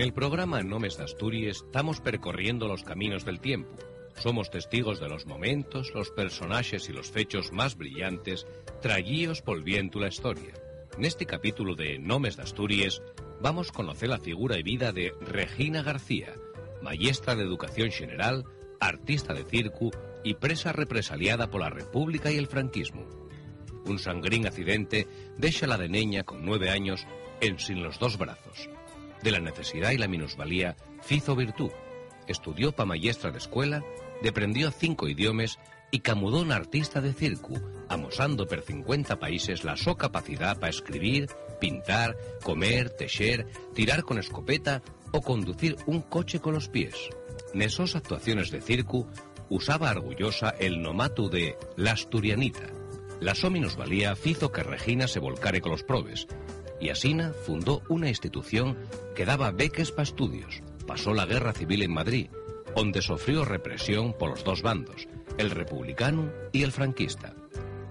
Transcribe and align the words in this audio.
En 0.00 0.06
el 0.06 0.14
programa 0.14 0.62
Nomes 0.62 0.96
de 0.96 1.04
Asturias 1.04 1.58
estamos 1.58 2.00
percorriendo 2.00 2.66
los 2.66 2.84
caminos 2.84 3.26
del 3.26 3.38
tiempo. 3.38 3.76
Somos 4.14 4.50
testigos 4.50 4.98
de 4.98 5.10
los 5.10 5.26
momentos, 5.26 5.92
los 5.94 6.10
personajes 6.10 6.88
y 6.88 6.94
los 6.94 7.10
fechos 7.10 7.52
más 7.52 7.76
brillantes 7.76 8.46
traídos 8.80 9.42
por 9.42 9.62
viento 9.62 10.00
la 10.00 10.08
historia. 10.08 10.54
En 10.96 11.04
este 11.04 11.26
capítulo 11.26 11.74
de 11.74 11.98
Nomes 11.98 12.38
de 12.38 12.44
Asturias 12.44 13.02
vamos 13.42 13.68
a 13.68 13.72
conocer 13.74 14.08
la 14.08 14.18
figura 14.18 14.58
y 14.58 14.62
vida 14.62 14.92
de 14.92 15.12
Regina 15.20 15.82
García, 15.82 16.32
maestra 16.80 17.34
de 17.34 17.42
Educación 17.42 17.90
General, 17.90 18.46
artista 18.80 19.34
de 19.34 19.44
circo 19.44 19.90
y 20.24 20.32
presa 20.32 20.72
represaliada 20.72 21.50
por 21.50 21.60
la 21.60 21.68
República 21.68 22.32
y 22.32 22.38
el 22.38 22.46
franquismo. 22.46 23.06
Un 23.84 23.98
sangrín 23.98 24.46
accidente 24.46 25.06
deja 25.36 25.66
la 25.66 25.76
de 25.76 25.90
neña 25.90 26.22
con 26.22 26.42
nueve 26.42 26.70
años 26.70 27.06
en 27.42 27.58
sin 27.58 27.82
los 27.82 27.98
dos 27.98 28.16
brazos. 28.16 28.70
De 29.22 29.30
la 29.30 29.40
necesidad 29.40 29.90
y 29.90 29.98
la 29.98 30.08
minusvalía 30.08 30.76
fizo 31.02 31.36
virtud. 31.36 31.70
Estudió 32.26 32.72
pa 32.72 32.84
maestra 32.84 33.30
de 33.30 33.38
escuela, 33.38 33.84
deprendió 34.22 34.70
cinco 34.70 35.08
idiomas 35.08 35.58
y 35.90 36.00
camudó 36.00 36.40
un 36.40 36.52
artista 36.52 37.00
de 37.00 37.12
circo, 37.12 37.54
amosando 37.88 38.46
per 38.46 38.62
50 38.62 39.18
países 39.18 39.64
la 39.64 39.76
so 39.76 39.96
capacidad 39.96 40.58
para 40.58 40.70
escribir, 40.70 41.28
pintar, 41.60 42.16
comer, 42.42 42.90
tejer, 42.90 43.46
tirar 43.74 44.04
con 44.04 44.18
escopeta 44.18 44.82
o 45.12 45.20
conducir 45.20 45.76
un 45.86 46.00
coche 46.02 46.40
con 46.40 46.54
los 46.54 46.68
pies. 46.68 46.94
Nesos 47.52 47.96
actuaciones 47.96 48.50
de 48.50 48.60
circo 48.60 49.08
usaba 49.48 49.90
orgullosa 49.90 50.50
el 50.50 50.80
nomatu 50.80 51.28
de 51.28 51.56
la 51.76 51.92
asturianita. 51.92 52.70
La 53.20 53.34
so 53.34 53.50
minusvalía 53.50 54.16
fizo 54.16 54.50
que 54.50 54.62
Regina 54.62 55.08
se 55.08 55.18
volcare 55.20 55.60
con 55.60 55.72
los 55.72 55.82
probes, 55.82 56.26
y 56.80 56.88
Asina 56.88 57.32
fundó 57.32 57.82
una 57.88 58.08
institución 58.08 58.76
que 59.14 59.24
daba 59.24 59.50
beques 59.50 59.90
para 59.90 60.04
estudios. 60.04 60.62
Pasó 60.86 61.12
la 61.12 61.26
guerra 61.26 61.52
civil 61.52 61.82
en 61.82 61.92
Madrid, 61.92 62.28
donde 62.74 63.02
sufrió 63.02 63.44
represión 63.44 64.14
por 64.14 64.30
los 64.30 64.44
dos 64.44 64.62
bandos, 64.62 65.06
el 65.38 65.50
republicano 65.50 66.30
y 66.52 66.62
el 66.62 66.72
franquista. 66.72 67.34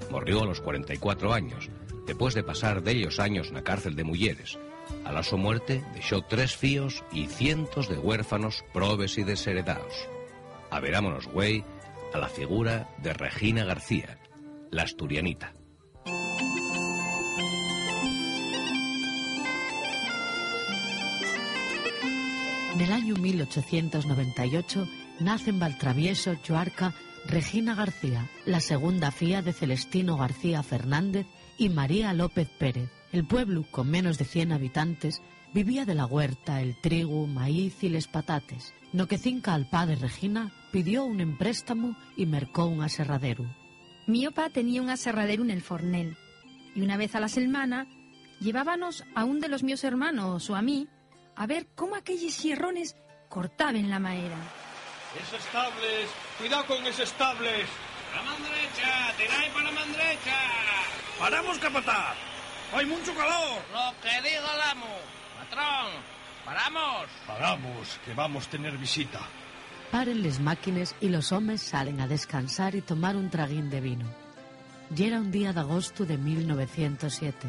Murió 0.09 0.43
a 0.43 0.45
los 0.45 0.61
44 0.61 1.33
años, 1.33 1.69
después 2.07 2.33
de 2.33 2.43
pasar 2.43 2.81
de 2.81 2.91
ellos 2.91 3.19
años 3.19 3.49
en 3.49 3.55
la 3.55 3.63
cárcel 3.63 3.95
de 3.95 4.03
mujeres. 4.03 4.57
A 5.05 5.11
la 5.11 5.21
su 5.21 5.37
muerte 5.37 5.83
dejó 5.93 6.23
tres 6.23 6.55
fíos 6.55 7.03
y 7.11 7.27
cientos 7.27 7.87
de 7.89 7.97
huérfanos, 7.99 8.65
probes 8.73 9.17
y 9.17 9.23
desheredados. 9.23 9.93
Averámonos, 10.71 11.27
güey, 11.27 11.63
a 12.13 12.17
la 12.17 12.27
figura 12.27 12.89
de 12.97 13.13
Regina 13.13 13.65
García, 13.65 14.17
la 14.71 14.83
asturianita. 14.83 15.53
En 22.79 22.85
el 22.85 22.93
año 22.93 23.15
1898 23.15 24.87
nace 25.19 25.49
en 25.49 25.59
Valtravieso, 25.59 26.35
Chuarca, 26.35 26.93
Regina 27.25 27.75
García, 27.75 28.29
la 28.45 28.61
segunda 28.61 29.11
fía 29.11 29.41
de 29.41 29.51
Celestino 29.51 30.15
García 30.15 30.63
Fernández 30.63 31.27
y 31.57 31.67
María 31.67 32.13
López 32.13 32.47
Pérez. 32.57 32.89
El 33.11 33.27
pueblo, 33.27 33.65
con 33.69 33.91
menos 33.91 34.17
de 34.17 34.23
100 34.23 34.53
habitantes, 34.53 35.21
vivía 35.53 35.83
de 35.83 35.93
la 35.93 36.05
huerta, 36.05 36.61
el 36.61 36.79
trigo, 36.79 37.27
maíz 37.27 37.83
y 37.83 37.89
les 37.89 38.07
patates. 38.07 38.73
No 38.93 39.07
que 39.07 39.17
cinca 39.17 39.55
al 39.55 39.69
pa 39.69 39.85
de 39.85 39.97
Regina 39.97 40.53
pidió 40.71 41.03
un 41.03 41.19
empréstamo 41.19 41.97
y 42.15 42.27
mercó 42.27 42.65
un 42.65 42.81
aserradero. 42.81 43.43
Mi 44.07 44.25
opa 44.25 44.51
tenía 44.51 44.81
un 44.81 44.89
aserradero 44.89 45.43
en 45.43 45.51
el 45.51 45.61
fornel 45.61 46.15
y 46.73 46.81
una 46.81 46.95
vez 46.95 47.13
a 47.13 47.19
la 47.19 47.27
semana 47.27 47.87
llevábamos 48.39 49.03
a 49.15 49.25
un 49.25 49.41
de 49.41 49.49
los 49.49 49.63
míos 49.63 49.83
hermanos 49.83 50.49
o 50.49 50.55
a 50.55 50.61
mí 50.61 50.87
a 51.39 51.47
ver 51.47 51.67
cómo 51.73 51.95
aquellos 51.95 52.37
hierrones 52.43 52.97
cortaban 53.29 53.89
la 53.89 53.97
madera. 53.97 54.35
¡Es 55.15 55.39
estables! 55.39 56.09
¡Cuidado 56.37 56.65
con 56.65 56.85
esos 56.85 56.99
estables! 56.99 57.65
¡La 58.13 58.23
mano 58.23 58.43
derecha! 58.43 59.13
¡Tiráis 59.17 59.49
para 59.53 59.65
la 59.65 59.71
mano 59.71 59.93
derecha! 59.93 60.35
¡Paramos, 61.17 61.57
capataz! 61.59 62.15
¡Hay 62.73 62.85
mucho 62.85 63.15
calor! 63.15 63.61
Lo 63.71 64.01
que 64.01 64.29
diga 64.29 64.53
el 64.53 64.61
amo. 64.69 64.97
Patrón, 65.39 65.91
¡paramos! 66.43 67.05
Paramos, 67.25 67.99
que 68.03 68.13
vamos 68.13 68.45
a 68.45 68.49
tener 68.49 68.77
visita. 68.77 69.21
Paren 69.91 70.21
les 70.21 70.41
máquines 70.41 70.93
y 70.99 71.07
los 71.07 71.31
hombres 71.31 71.61
salen 71.61 72.01
a 72.01 72.07
descansar 72.09 72.75
y 72.75 72.81
tomar 72.81 73.15
un 73.15 73.29
traguín 73.29 73.69
de 73.69 73.79
vino. 73.79 74.13
Y 74.93 75.03
era 75.05 75.21
un 75.21 75.31
día 75.31 75.53
de 75.53 75.61
agosto 75.61 76.03
de 76.03 76.17
1907. 76.17 77.47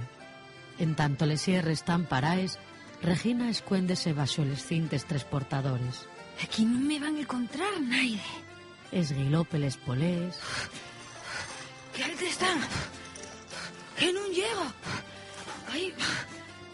En 0.79 0.95
tanto 0.95 1.27
les 1.27 1.43
sierres 1.43 1.81
están 1.81 2.07
paraes, 2.07 2.61
Regina 3.03 3.49
escuéndese 3.49 4.13
bajo 4.13 4.45
les 4.45 4.65
cintes 4.65 5.07
transportadores. 5.07 6.07
Aquí 6.43 6.65
no 6.65 6.79
me 6.79 6.99
van 6.99 7.17
a 7.17 7.21
encontrar 7.21 7.81
nadie. 7.81 8.21
Esguiló 8.93 9.45
peles 9.45 9.77
polés, 9.77 10.39
¿Qué 11.95 12.05
alto 12.05 12.25
están? 12.25 12.59
Que 13.99 14.13
no 14.13 14.27
llego. 14.29 14.67
Ay, 15.71 15.93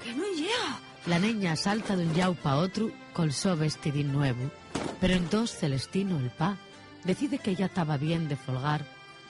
que 0.02 0.14
no 0.14 0.24
llego. 0.34 0.80
La 1.06 1.18
neña 1.18 1.56
salta 1.56 1.96
de 1.96 2.06
un 2.06 2.14
llau 2.14 2.34
pa 2.34 2.56
otro 2.56 2.90
col 3.12 3.32
so 3.32 3.56
vestidín 3.56 4.12
nuevo. 4.12 4.50
Pero 5.00 5.14
entonces 5.14 5.58
Celestino, 5.58 6.18
el 6.18 6.30
pa, 6.30 6.58
decide 7.04 7.38
que 7.38 7.54
ya 7.54 7.66
estaba 7.66 7.96
bien 7.96 8.28
de 8.28 8.36
folgar 8.36 8.84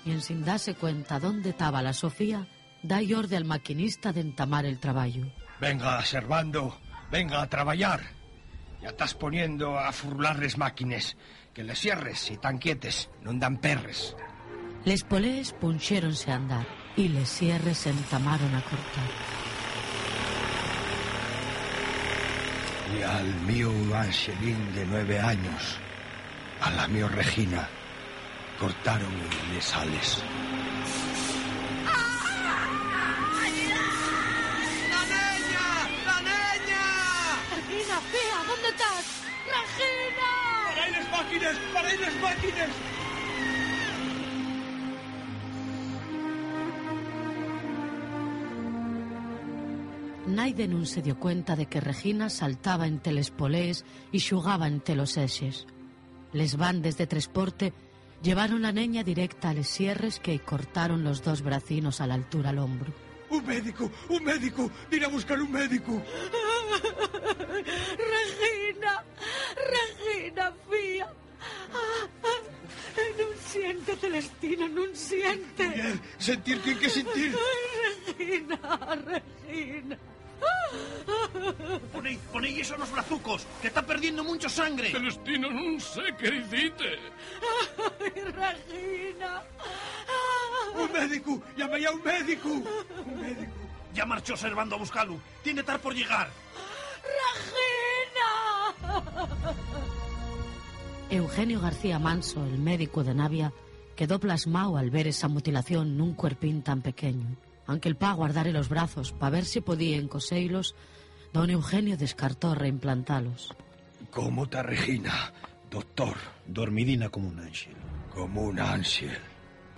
y 0.04 0.12
en 0.12 0.22
sin 0.22 0.44
darse 0.44 0.74
cuenta 0.74 1.20
dónde 1.20 1.50
estaba 1.50 1.82
la 1.82 1.92
Sofía, 1.92 2.46
da 2.82 3.00
orde 3.16 3.36
al 3.36 3.44
maquinista 3.44 4.12
de 4.12 4.20
entamar 4.20 4.64
el 4.64 4.78
trabajo. 4.78 5.26
Venga, 5.60 6.04
Servando, 6.04 6.78
venga 7.10 7.42
a 7.42 7.48
trabajar. 7.48 8.00
Ya 8.82 8.88
estás 8.88 9.14
poniendo 9.14 9.78
a 9.78 9.92
furlar 9.92 10.38
les 10.38 10.58
máquines. 10.58 11.16
Que 11.54 11.64
les 11.64 11.78
cierres 11.78 12.30
y 12.30 12.36
tan 12.36 12.58
quietes, 12.58 13.08
no 13.22 13.32
dan 13.32 13.56
perres. 13.56 14.14
Les 14.84 15.02
polés 15.02 15.52
punchéronse 15.52 16.30
a 16.30 16.36
andar 16.36 16.66
y 16.96 17.08
les 17.08 17.28
cierres 17.28 17.86
entamaron 17.86 18.54
a 18.54 18.60
cortar. 18.60 19.10
Y 22.94 23.02
al 23.02 23.34
mío 23.46 23.72
Angelín 23.96 24.74
de 24.74 24.84
nueve 24.84 25.18
años, 25.18 25.78
a 26.60 26.70
la 26.70 26.86
mío 26.88 27.08
Regina, 27.08 27.68
cortaron 28.60 29.12
les 29.54 29.74
ales. 29.74 30.22
Regina. 39.56 40.28
¡Para 40.74 40.88
las 40.90 41.10
máquinas! 41.10 41.56
¡Para 41.72 41.94
las 41.94 42.14
máquinas! 42.20 42.70
Naide 50.26 50.66
non 50.66 50.84
se 50.90 51.00
dio 51.06 51.16
cuenta 51.22 51.54
de 51.54 51.70
que 51.70 51.80
Regina 51.80 52.26
saltaba 52.28 52.90
entre 52.90 53.14
les 53.14 53.30
polés 53.30 53.86
y 54.10 54.18
xugaba 54.18 54.66
entre 54.66 54.98
los 54.98 55.16
ejes. 55.16 55.70
Les 56.34 56.58
bandes 56.58 56.98
de 56.98 57.06
transporte 57.06 57.72
llevaron 58.22 58.62
la 58.62 58.72
neña 58.74 59.06
directa 59.06 59.50
a 59.50 59.54
les 59.54 59.68
sierres 59.70 60.18
que 60.18 60.42
cortaron 60.42 61.04
los 61.04 61.22
dos 61.22 61.42
bracinos 61.42 62.00
a 62.02 62.06
la 62.06 62.14
altura 62.14 62.50
al 62.50 62.58
hombro. 62.58 62.92
¡Un 63.30 63.46
médico! 63.46 63.90
¡Un 64.08 64.24
médico! 64.24 64.70
¡Ir 64.90 65.04
a 65.04 65.08
buscar 65.08 65.40
un 65.40 65.50
médico! 65.50 65.94
Regina, 68.12 69.04
Regina, 69.56 70.52
fía. 70.68 71.08
Non 73.16 73.32
siente, 73.40 73.96
Celestina, 73.96 74.68
non 74.68 74.90
siente. 74.94 75.64
Bien, 75.68 76.00
sentir 76.18 76.60
que 76.60 76.70
hay 76.70 76.76
que 76.76 76.90
sentir. 76.90 77.32
Regina, 77.32 78.58
Regina. 79.04 79.96
Ponéis, 81.92 82.18
ponéis 82.32 82.60
eso 82.60 82.74
en 82.74 82.80
los 82.80 82.92
brazucos, 82.92 83.46
que 83.60 83.68
está 83.68 83.84
perdiendo 83.84 84.24
mucho 84.24 84.48
sangre. 84.48 84.90
Celestino, 84.90 85.48
non 85.48 85.80
sé 85.80 86.12
que 86.18 86.30
dicite. 86.30 86.98
Ay, 87.40 88.20
Regina. 88.32 89.42
¡Un 90.76 90.92
médico! 90.92 91.40
¡Llama 91.56 91.78
ya 91.78 91.88
a 91.88 91.92
un 91.92 92.02
médico! 92.04 92.48
¡Un 92.48 93.16
médico! 93.20 93.52
Ya 93.94 94.04
marchó 94.04 94.36
Servando 94.36 94.76
a 94.76 94.78
buscarlo. 94.78 95.16
Tiene 95.42 95.56
que 95.56 95.64
estar 95.64 95.80
por 95.80 95.94
llegar. 95.94 96.28
Regina. 97.00 97.75
Eugenio 101.10 101.60
García 101.60 101.98
Manso, 101.98 102.44
el 102.44 102.58
médico 102.58 103.04
de 103.04 103.14
Navia, 103.14 103.52
quedó 103.94 104.18
plasmado 104.18 104.76
al 104.76 104.90
ver 104.90 105.06
esa 105.06 105.28
mutilación 105.28 105.96
nun 105.96 106.14
cuerpín 106.14 106.62
tan 106.62 106.82
pequeño. 106.82 107.38
Aunque 107.66 107.88
el 107.88 107.96
pa 107.96 108.12
guardare 108.12 108.52
los 108.52 108.68
brazos 108.68 109.12
para 109.12 109.30
ver 109.38 109.44
si 109.44 109.60
podía 109.60 109.96
encoseilos, 109.96 110.74
don 111.32 111.50
Eugenio 111.50 111.96
descartó 111.96 112.54
reimplantalos. 112.54 113.54
¿Cómo 114.10 114.44
está 114.44 114.62
Regina, 114.62 115.32
doctor? 115.70 116.16
Dormidina 116.46 117.08
como 117.08 117.28
un 117.28 117.40
ángel. 117.40 117.74
Como 118.12 118.42
un 118.42 118.58
ángel. 118.60 119.18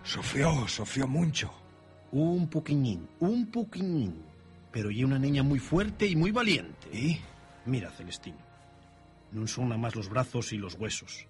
Sofrió, 0.03 0.67
sofrió 0.69 1.07
mucho. 1.07 1.53
Un 2.13 2.49
poquiñín, 2.49 3.09
un 3.21 3.47
poquiñín. 3.47 4.23
Pero 4.73 4.91
y 4.91 5.05
una 5.05 5.19
niña 5.19 5.43
muy 5.43 5.59
fuerte 5.59 6.07
y 6.07 6.17
muy 6.17 6.31
valiente. 6.31 6.89
¿Y? 6.93 7.21
Mira, 7.67 7.91
Celestino, 7.91 8.39
No 9.33 9.47
son 9.47 9.69
nada 9.69 9.81
más 9.81 9.95
los 9.95 10.09
brazos 10.09 10.53
y 10.53 10.59
los 10.59 10.75
huesos. 10.75 11.27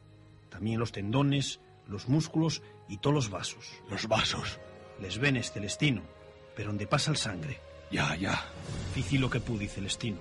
También 0.50 0.78
los 0.78 0.92
tendones, 0.92 1.60
los 1.86 2.08
músculos 2.08 2.62
y 2.88 2.98
todos 2.98 3.14
los 3.14 3.30
vasos. 3.30 3.82
Los 3.90 4.06
vasos. 4.08 4.58
Les 5.00 5.18
venes, 5.18 5.52
Celestino, 5.52 6.02
pero 6.56 6.68
donde 6.68 6.86
pasa 6.86 7.10
el 7.10 7.16
sangre. 7.16 7.60
Ya, 7.90 8.14
ya. 8.16 8.44
Fici 8.94 9.18
lo 9.18 9.30
que 9.30 9.40
pudi, 9.40 9.68
Celestino. 9.68 10.18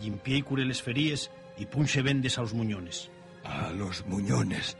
Limpié 0.00 0.38
y 0.38 0.42
curé 0.42 0.64
les 0.64 0.82
feríes 0.82 1.30
y 1.58 1.66
punche 1.66 2.02
vendes 2.02 2.38
a 2.38 2.42
los 2.42 2.54
muñones. 2.54 3.10
A 3.44 3.70
los 3.70 4.06
muñones. 4.06 4.76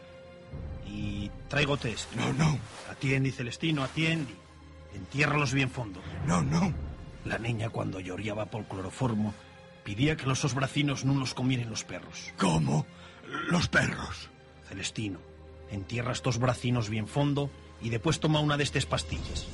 Y 0.87 1.31
traigo 1.49 1.77
test. 1.77 2.13
No, 2.15 2.33
no. 2.33 2.59
Atiendi, 2.91 3.31
Celestino, 3.31 3.83
atiendi. 3.83 4.35
Entiérralos 4.95 5.53
bien 5.53 5.71
fondo. 5.71 6.01
No, 6.27 6.43
no. 6.43 6.73
La 7.25 7.39
niña, 7.39 7.69
cuando 7.69 8.01
lloriaba 8.01 8.47
por 8.47 8.65
cloroformo, 8.65 9.35
pidía 9.85 10.17
que 10.17 10.27
los 10.27 10.45
osbracinos 10.45 11.05
no 11.05 11.15
los 11.15 11.35
comieran 11.35 11.71
los 11.71 11.85
perros. 11.85 12.33
¿Cómo? 12.39 12.87
Los 13.49 13.69
perros. 13.69 14.29
Celestino, 14.69 15.19
entierra 15.71 16.13
estos 16.13 16.39
bracinos 16.39 16.89
bien 16.89 17.09
fondo 17.09 17.51
y 17.83 17.91
después 17.91 18.21
toma 18.21 18.41
una 18.41 18.57
de 18.57 18.65
estas 18.65 18.87
pastillas. 18.87 19.47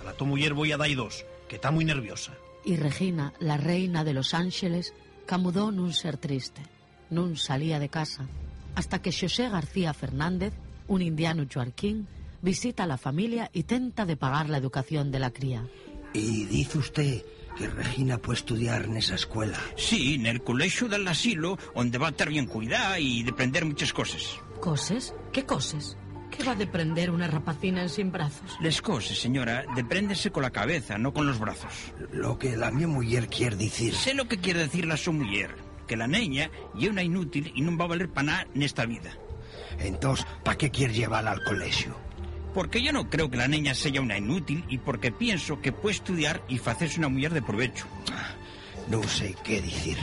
A 0.00 0.04
la 0.04 0.12
tu 0.12 0.26
mujer 0.26 0.54
voy 0.54 0.72
a 0.72 0.76
dar 0.76 0.94
dos, 0.94 1.24
que 1.48 1.56
está 1.56 1.70
muy 1.70 1.84
nerviosa. 1.84 2.32
Y 2.64 2.76
Regina, 2.76 3.32
la 3.38 3.56
reina 3.56 4.02
de 4.02 4.12
Los 4.12 4.34
Ángeles, 4.34 4.92
camudó 5.26 5.70
nun 5.70 5.92
ser 5.92 6.16
triste. 6.16 6.62
Nun 7.10 7.36
salía 7.38 7.78
de 7.78 7.88
casa, 7.88 8.26
hasta 8.74 8.98
que 8.98 9.14
José 9.14 9.48
García 9.48 9.94
Fernández, 9.94 10.52
un 10.88 11.02
indiano 11.02 11.44
chuarquín, 11.44 12.08
visita 12.42 12.82
a 12.82 12.90
la 12.90 12.98
familia 12.98 13.50
y 13.52 13.62
tenta 13.62 14.04
de 14.04 14.16
pagar 14.16 14.50
la 14.50 14.58
educación 14.58 15.10
de 15.10 15.18
la 15.18 15.30
cría. 15.30 15.66
Y 16.12 16.46
dice 16.46 16.78
usted 16.78 17.22
que 17.56 17.66
Regina 17.68 18.18
puede 18.18 18.38
estudiar 18.38 18.84
en 18.84 18.96
esa 18.96 19.14
escuela. 19.14 19.58
Sí, 19.76 20.14
en 20.14 20.26
el 20.26 20.42
colegio 20.42 20.88
del 20.88 21.08
asilo, 21.08 21.58
donde 21.74 21.98
va 21.98 22.08
a 22.08 22.10
estar 22.10 22.28
bien 22.28 22.46
cuidada 22.46 22.98
y 23.00 23.22
de 23.22 23.30
aprender 23.30 23.64
muchas 23.64 23.92
cosas. 23.92 24.38
¿Coses? 24.60 25.14
¿Qué 25.32 25.44
coses? 25.44 25.96
¿Qué 26.30 26.44
va 26.44 26.54
de 26.54 26.66
prender 26.66 27.10
una 27.10 27.28
rapacina 27.28 27.82
en 27.82 27.88
sin 27.88 28.12
brazos? 28.12 28.56
Les 28.60 28.82
cosas, 28.82 29.16
señora, 29.18 29.64
de 29.74 29.84
prenderse 29.84 30.30
con 30.30 30.42
la 30.42 30.50
cabeza, 30.50 30.98
no 30.98 31.12
con 31.14 31.26
los 31.26 31.38
brazos. 31.38 31.94
Lo 32.12 32.38
que 32.38 32.56
la 32.56 32.70
mi 32.70 32.86
mujer 32.86 33.28
quiere 33.28 33.56
decir. 33.56 33.94
Sé 33.94 34.12
lo 34.12 34.28
que 34.28 34.38
quiere 34.38 34.60
decir 34.60 34.86
la 34.86 34.96
su 34.96 35.12
mujer, 35.12 35.54
que 35.86 35.96
la 35.96 36.06
niña 36.06 36.50
es 36.78 36.88
una 36.88 37.02
inútil 37.02 37.52
y 37.54 37.62
no 37.62 37.76
va 37.76 37.86
a 37.86 37.88
valer 37.88 38.10
para 38.10 38.26
nada 38.26 38.46
en 38.54 38.62
esta 38.62 38.84
vida. 38.84 39.16
Entonces, 39.78 40.26
¿para 40.44 40.58
qué 40.58 40.70
quiere 40.70 40.92
llevarla 40.92 41.32
al 41.32 41.44
colegio? 41.44 42.05
Porque 42.56 42.80
yo 42.80 42.90
no 42.90 43.10
creo 43.10 43.30
que 43.30 43.36
la 43.36 43.48
niña 43.48 43.74
sea 43.74 44.00
una 44.00 44.16
inútil 44.16 44.64
y 44.70 44.78
porque 44.78 45.12
pienso 45.12 45.60
que 45.60 45.72
puede 45.72 45.96
estudiar 45.96 46.42
y 46.48 46.58
hacerse 46.58 46.98
una 46.98 47.10
mujer 47.10 47.34
de 47.34 47.42
provecho. 47.42 47.84
No 48.88 49.02
sé 49.02 49.34
qué 49.44 49.60
decir. 49.60 49.98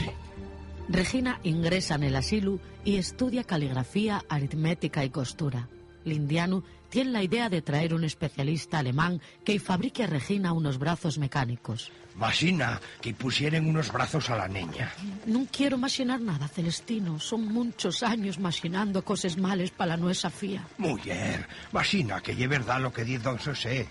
Regina 0.88 1.40
ingresa 1.42 1.96
en 1.96 2.04
el 2.04 2.14
asilo 2.14 2.60
y 2.84 2.94
estudia 2.98 3.42
caligrafía, 3.42 4.22
aritmética 4.28 5.04
y 5.04 5.10
costura. 5.10 5.68
L'indiano 6.04 6.62
tiene 6.90 7.10
la 7.10 7.22
idea 7.22 7.48
de 7.48 7.62
traer 7.62 7.92
un 7.94 8.04
especialista 8.04 8.78
alemán 8.78 9.20
que 9.44 9.58
fabrique 9.58 10.04
a 10.04 10.06
Regina 10.06 10.52
unos 10.52 10.78
brazos 10.78 11.18
mecánicos. 11.18 11.90
Imagina 12.14 12.80
que 13.00 13.12
pusieran 13.12 13.66
unos 13.66 13.90
brazos 13.90 14.30
a 14.30 14.36
la 14.36 14.46
niña. 14.46 14.92
No 15.26 15.46
quiero 15.50 15.76
machinar 15.76 16.20
nada, 16.20 16.46
Celestino. 16.46 17.18
Son 17.18 17.52
muchos 17.52 18.04
años 18.04 18.38
machinando 18.38 19.04
cosas 19.04 19.36
males 19.36 19.72
para 19.72 19.96
la 19.96 19.96
nuestra 19.96 20.30
fía. 20.30 20.64
Mujer, 20.78 21.48
imagina 21.72 22.20
que 22.20 22.32
es 22.32 22.48
verdad 22.48 22.80
lo 22.80 22.92
que 22.92 23.04
dice 23.04 23.24
don 23.24 23.38
José. 23.38 23.88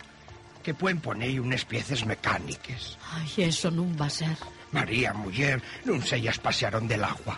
Que 0.64 0.74
pueden 0.74 1.02
poner 1.02 1.42
unas 1.42 1.66
piezas 1.66 2.06
mecánicas. 2.06 2.98
Ay, 3.12 3.44
eso 3.44 3.70
no 3.70 3.86
va 3.98 4.06
a 4.06 4.10
ser. 4.10 4.38
María, 4.72 5.14
mujer, 5.14 5.62
no 5.84 6.02
se 6.02 6.16
ellas 6.16 6.40
pasearon 6.40 6.88
del 6.88 7.04
agua. 7.04 7.38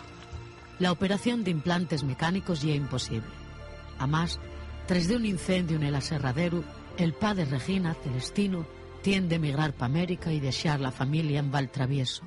La 0.78 0.92
operación 0.92 1.42
de 1.42 1.50
implantes 1.50 2.04
mecánicos 2.04 2.62
ya 2.62 2.70
es 2.70 2.76
imposible. 2.76 3.26
Además, 3.98 4.38
tras 4.86 5.08
de 5.08 5.16
un 5.16 5.26
incendio 5.26 5.76
en 5.76 5.82
el 5.82 5.96
aserradero, 5.96 6.62
el 6.96 7.12
padre 7.12 7.44
Regina, 7.44 7.94
Celestino, 7.94 8.66
tiende 9.02 9.34
a 9.34 9.36
emigrar 9.36 9.72
para 9.72 9.86
América 9.86 10.32
y 10.32 10.40
dejar 10.40 10.80
la 10.80 10.92
familia 10.92 11.40
en 11.40 11.50
Valtravieso. 11.50 12.22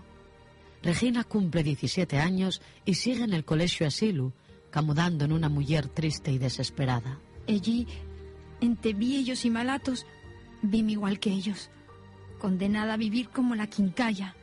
Regina 0.83 1.23
cumple 1.23 1.63
17 1.63 2.17
años 2.17 2.61
y 2.85 2.95
sigue 2.95 3.23
en 3.23 3.33
el 3.33 3.45
colegio 3.45 3.88
asilo, 3.88 4.33
camudando 4.71 5.25
en 5.25 5.31
una 5.31 5.50
mujer 5.50 5.88
triste 5.88 6.31
y 6.31 6.38
desesperada. 6.38 7.19
Allí, 7.47 7.88
entre 8.61 8.94
viejos 8.94 9.45
y 9.45 9.50
malatos, 9.50 10.06
vime 10.61 10.94
igual 10.94 11.19
que 11.19 11.31
ellos, 11.31 11.69
condenada 12.39 12.94
a 12.94 12.97
vivir 12.97 13.29
como 13.29 13.56
la 13.56 13.67
quincalla, 13.67 14.35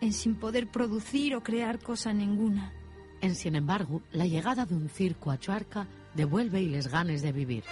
en 0.00 0.12
sin 0.12 0.36
poder 0.36 0.68
producir 0.68 1.34
o 1.34 1.42
crear 1.42 1.80
cosa 1.80 2.12
ninguna. 2.12 2.72
En 3.20 3.34
sin 3.34 3.54
embargo, 3.54 4.02
la 4.12 4.26
llegada 4.26 4.66
de 4.66 4.74
un 4.74 4.88
circo 4.88 5.30
a 5.30 5.38
Chuarca 5.38 5.86
devuelve 6.14 6.60
y 6.60 6.68
les 6.68 6.88
ganes 6.88 7.22
de 7.22 7.32
vivir. 7.32 7.64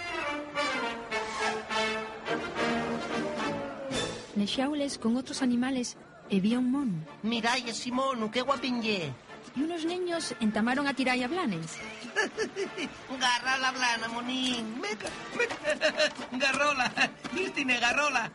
Nexaules 4.35 4.97
con 4.97 5.17
otros 5.17 5.41
animales 5.41 5.97
había 6.31 6.59
un 6.59 6.71
mono 6.71 6.93
Mirai 7.23 7.67
ese 7.67 7.91
mono, 7.91 8.31
qué 8.31 8.41
guapinye. 8.41 9.11
y 9.55 9.61
unos 9.63 9.83
niños 9.85 10.35
entamaron 10.39 10.87
a 10.87 10.93
tirar 10.93 11.21
a 11.21 11.27
blanes. 11.27 11.77
Garra 13.19 13.57
la 13.57 13.71
blana, 13.71 14.07
monín. 14.09 14.79
Meca, 14.79 15.09
meca. 15.37 15.57
Garrola. 16.37 16.91
Istine, 17.35 17.79
garrola. 17.79 18.31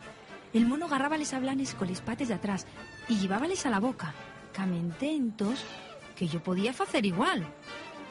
El 0.53 0.65
mono 0.67 0.85
agarrábales 0.85 1.33
a 1.33 1.39
blanes 1.39 1.73
con 1.73 1.87
les 1.87 2.01
pates 2.01 2.27
de 2.27 2.33
atrás 2.33 2.65
y 3.07 3.17
llevábales 3.17 3.65
a 3.65 3.69
la 3.69 3.79
boca, 3.79 4.13
camententos 4.53 5.63
que 6.15 6.27
yo 6.27 6.41
podía 6.43 6.71
hacer 6.71 7.05
igual. 7.05 7.45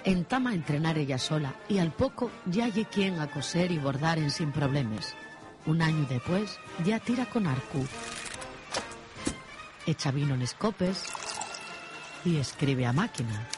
Entama 0.05 0.51
a 0.51 0.55
entrenar 0.55 0.99
ella 0.99 1.19
sola 1.19 1.55
y 1.67 1.79
al 1.79 1.91
poco 1.91 2.31
ya 2.45 2.67
hay 2.67 2.85
quien 2.85 3.21
a 3.21 3.31
coser 3.31 3.73
y 3.73 3.79
bordar 3.79 4.19
en 4.19 4.31
sin 4.31 4.53
problemas. 4.53 5.17
Un 5.65 5.81
año 5.81 6.07
después 6.11 6.59
ya 6.85 7.01
tira 7.01 7.25
con 7.25 7.47
arco. 7.47 7.79
Echa 9.87 10.11
vino 10.11 10.35
en 10.35 10.43
escopes 10.43 11.05
y 12.23 12.37
escribe 12.37 12.85
a 12.85 12.93
máquina. 12.93 13.49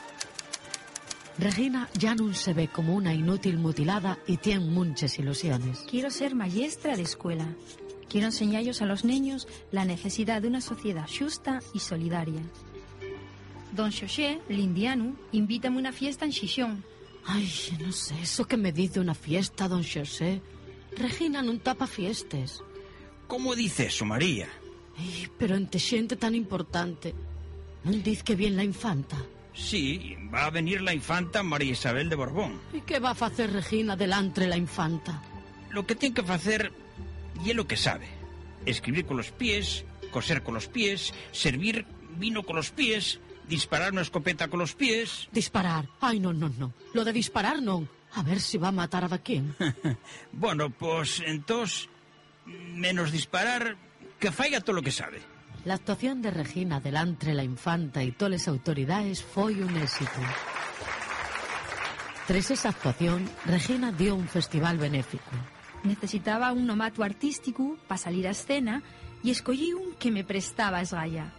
Regina 1.36 1.88
ya 1.94 2.14
no 2.14 2.32
se 2.32 2.54
ve 2.54 2.68
como 2.68 2.94
una 2.94 3.12
inútil 3.12 3.58
mutilada 3.58 4.18
y 4.28 4.36
tiene 4.36 4.66
muchas 4.66 5.18
ilusiones. 5.18 5.84
Quiero 5.90 6.10
ser 6.10 6.36
maestra 6.36 6.96
de 6.96 7.02
escuela. 7.02 7.46
Quiero 8.08 8.28
enseñarlos 8.28 8.82
a 8.82 8.86
los 8.86 9.04
niños 9.04 9.48
la 9.72 9.84
necesidad 9.84 10.40
de 10.42 10.48
una 10.48 10.60
sociedad 10.60 11.08
justa 11.08 11.60
y 11.74 11.80
solidaria. 11.80 12.40
Don 13.76 13.92
Xoxé, 13.92 14.40
el 14.48 14.58
indiano, 14.58 15.14
invítame 15.32 15.76
a 15.76 15.80
una 15.80 15.92
fiesta 15.92 16.24
en 16.24 16.32
Xixón. 16.32 16.82
Ay, 17.26 17.46
no 17.78 17.92
sé, 17.92 18.14
eso 18.22 18.46
que 18.48 18.56
me 18.56 18.72
dice 18.72 19.00
una 19.00 19.14
fiesta, 19.14 19.68
don 19.68 19.84
José. 19.84 20.40
Regina 20.96 21.44
non 21.44 21.60
tapa 21.60 21.84
fiestas. 21.84 22.64
¿Cómo 23.28 23.52
dice 23.52 23.92
eso, 23.92 24.08
María? 24.08 24.48
Ay, 24.96 25.28
pero 25.36 25.60
entre 25.60 25.76
xente 25.76 26.16
tan 26.16 26.32
importante. 26.32 27.12
Non 27.84 28.00
diz 28.00 28.24
que 28.24 28.32
bien 28.32 28.56
la 28.56 28.64
infanta. 28.64 29.20
Sí, 29.52 30.16
va 30.32 30.48
a 30.48 30.54
venir 30.54 30.80
la 30.80 30.96
infanta 30.96 31.44
María 31.44 31.76
Isabel 31.76 32.08
de 32.08 32.16
Borbón. 32.16 32.56
E 32.72 32.80
que 32.80 32.96
va 32.96 33.12
a 33.12 33.18
facer 33.18 33.52
Regina 33.52 33.92
delante 33.92 34.48
la 34.48 34.56
infanta? 34.56 35.20
Lo 35.68 35.84
que 35.84 36.00
tiene 36.00 36.16
que 36.16 36.24
hacer 36.24 36.72
y 37.44 37.52
es 37.52 37.56
lo 37.56 37.68
que 37.68 37.76
sabe. 37.76 38.08
Escribir 38.64 39.04
con 39.04 39.20
los 39.20 39.36
pies, 39.36 39.84
coser 40.08 40.40
con 40.40 40.56
los 40.56 40.64
pies, 40.64 41.12
servir 41.36 41.84
vino 42.16 42.40
con 42.42 42.56
los 42.56 42.72
pies, 42.72 43.20
disparar 43.48 43.92
una 43.92 44.02
escopeta 44.02 44.48
con 44.48 44.58
los 44.58 44.74
pies. 44.74 45.28
Disparar. 45.32 45.88
Ay, 46.00 46.20
non, 46.20 46.38
non, 46.38 46.54
non. 46.58 46.74
Lo 46.94 47.04
de 47.04 47.12
disparar 47.12 47.62
non. 47.62 47.88
A 48.14 48.22
ver 48.22 48.40
si 48.40 48.56
va 48.58 48.68
a 48.68 48.72
matar 48.72 49.04
a 49.04 49.08
Daquín. 49.08 49.54
Bueno, 50.32 50.70
pues 50.70 51.22
entonces, 51.26 51.88
menos 52.46 53.12
disparar, 53.12 53.76
que 54.18 54.32
faiga 54.32 54.60
todo 54.60 54.76
lo 54.76 54.82
que 54.82 54.92
sabe. 54.92 55.20
La 55.64 55.74
actuación 55.74 56.22
de 56.22 56.30
Regina 56.30 56.80
delante 56.80 57.34
la 57.34 57.42
infanta 57.42 58.02
y 58.02 58.12
todas 58.12 58.32
las 58.32 58.48
autoridades 58.48 59.22
foi 59.22 59.60
un 59.60 59.76
éxito. 59.76 60.20
Tras 62.26 62.50
esa 62.50 62.70
actuación, 62.70 63.28
Regina 63.44 63.92
dio 63.92 64.14
un 64.14 64.28
festival 64.28 64.78
benéfico. 64.78 65.30
Necesitaba 65.82 66.52
un 66.52 66.66
nomato 66.66 67.02
artístico 67.02 67.76
para 67.86 67.98
salir 67.98 68.26
a 68.26 68.30
escena 68.30 68.82
y 69.22 69.30
escogí 69.30 69.72
un 69.74 69.94
que 69.94 70.10
me 70.10 70.24
prestaba 70.24 70.80
esgalla, 70.80 71.32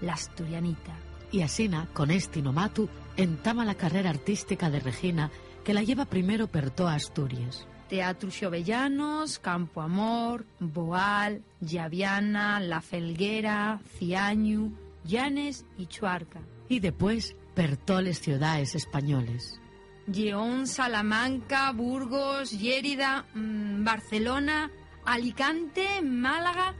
la 0.00 0.14
asturianita. 0.14 0.92
Y 1.32 1.40
Asina, 1.40 1.88
con 1.94 2.10
este 2.10 2.42
nomatu, 2.42 2.90
entama 3.16 3.64
la 3.64 3.74
carrera 3.74 4.10
artística 4.10 4.68
de 4.68 4.80
Regina, 4.80 5.30
que 5.64 5.72
la 5.72 5.82
lleva 5.82 6.04
primero 6.04 6.46
per 6.46 6.70
toda 6.70 6.94
Asturias. 6.94 7.66
Teatro 7.88 8.30
Xovellanos, 8.30 9.38
Campo 9.38 9.80
Amor, 9.80 10.44
Boal, 10.60 11.42
Llaviana, 11.60 12.60
La 12.60 12.82
Felguera, 12.82 13.80
Ciañu, 13.98 14.72
Llanes 15.04 15.64
y 15.78 15.86
Chuarca. 15.86 16.40
Y 16.68 16.80
después 16.80 17.34
per 17.54 17.78
todas 17.78 18.18
ciudades 18.18 18.74
españoles. 18.74 19.58
Lleón, 20.06 20.66
Salamanca, 20.66 21.72
Burgos, 21.72 22.50
Llérida, 22.50 23.24
mm, 23.34 23.84
Barcelona, 23.84 24.70
Alicante, 25.06 26.02
Málaga, 26.02 26.74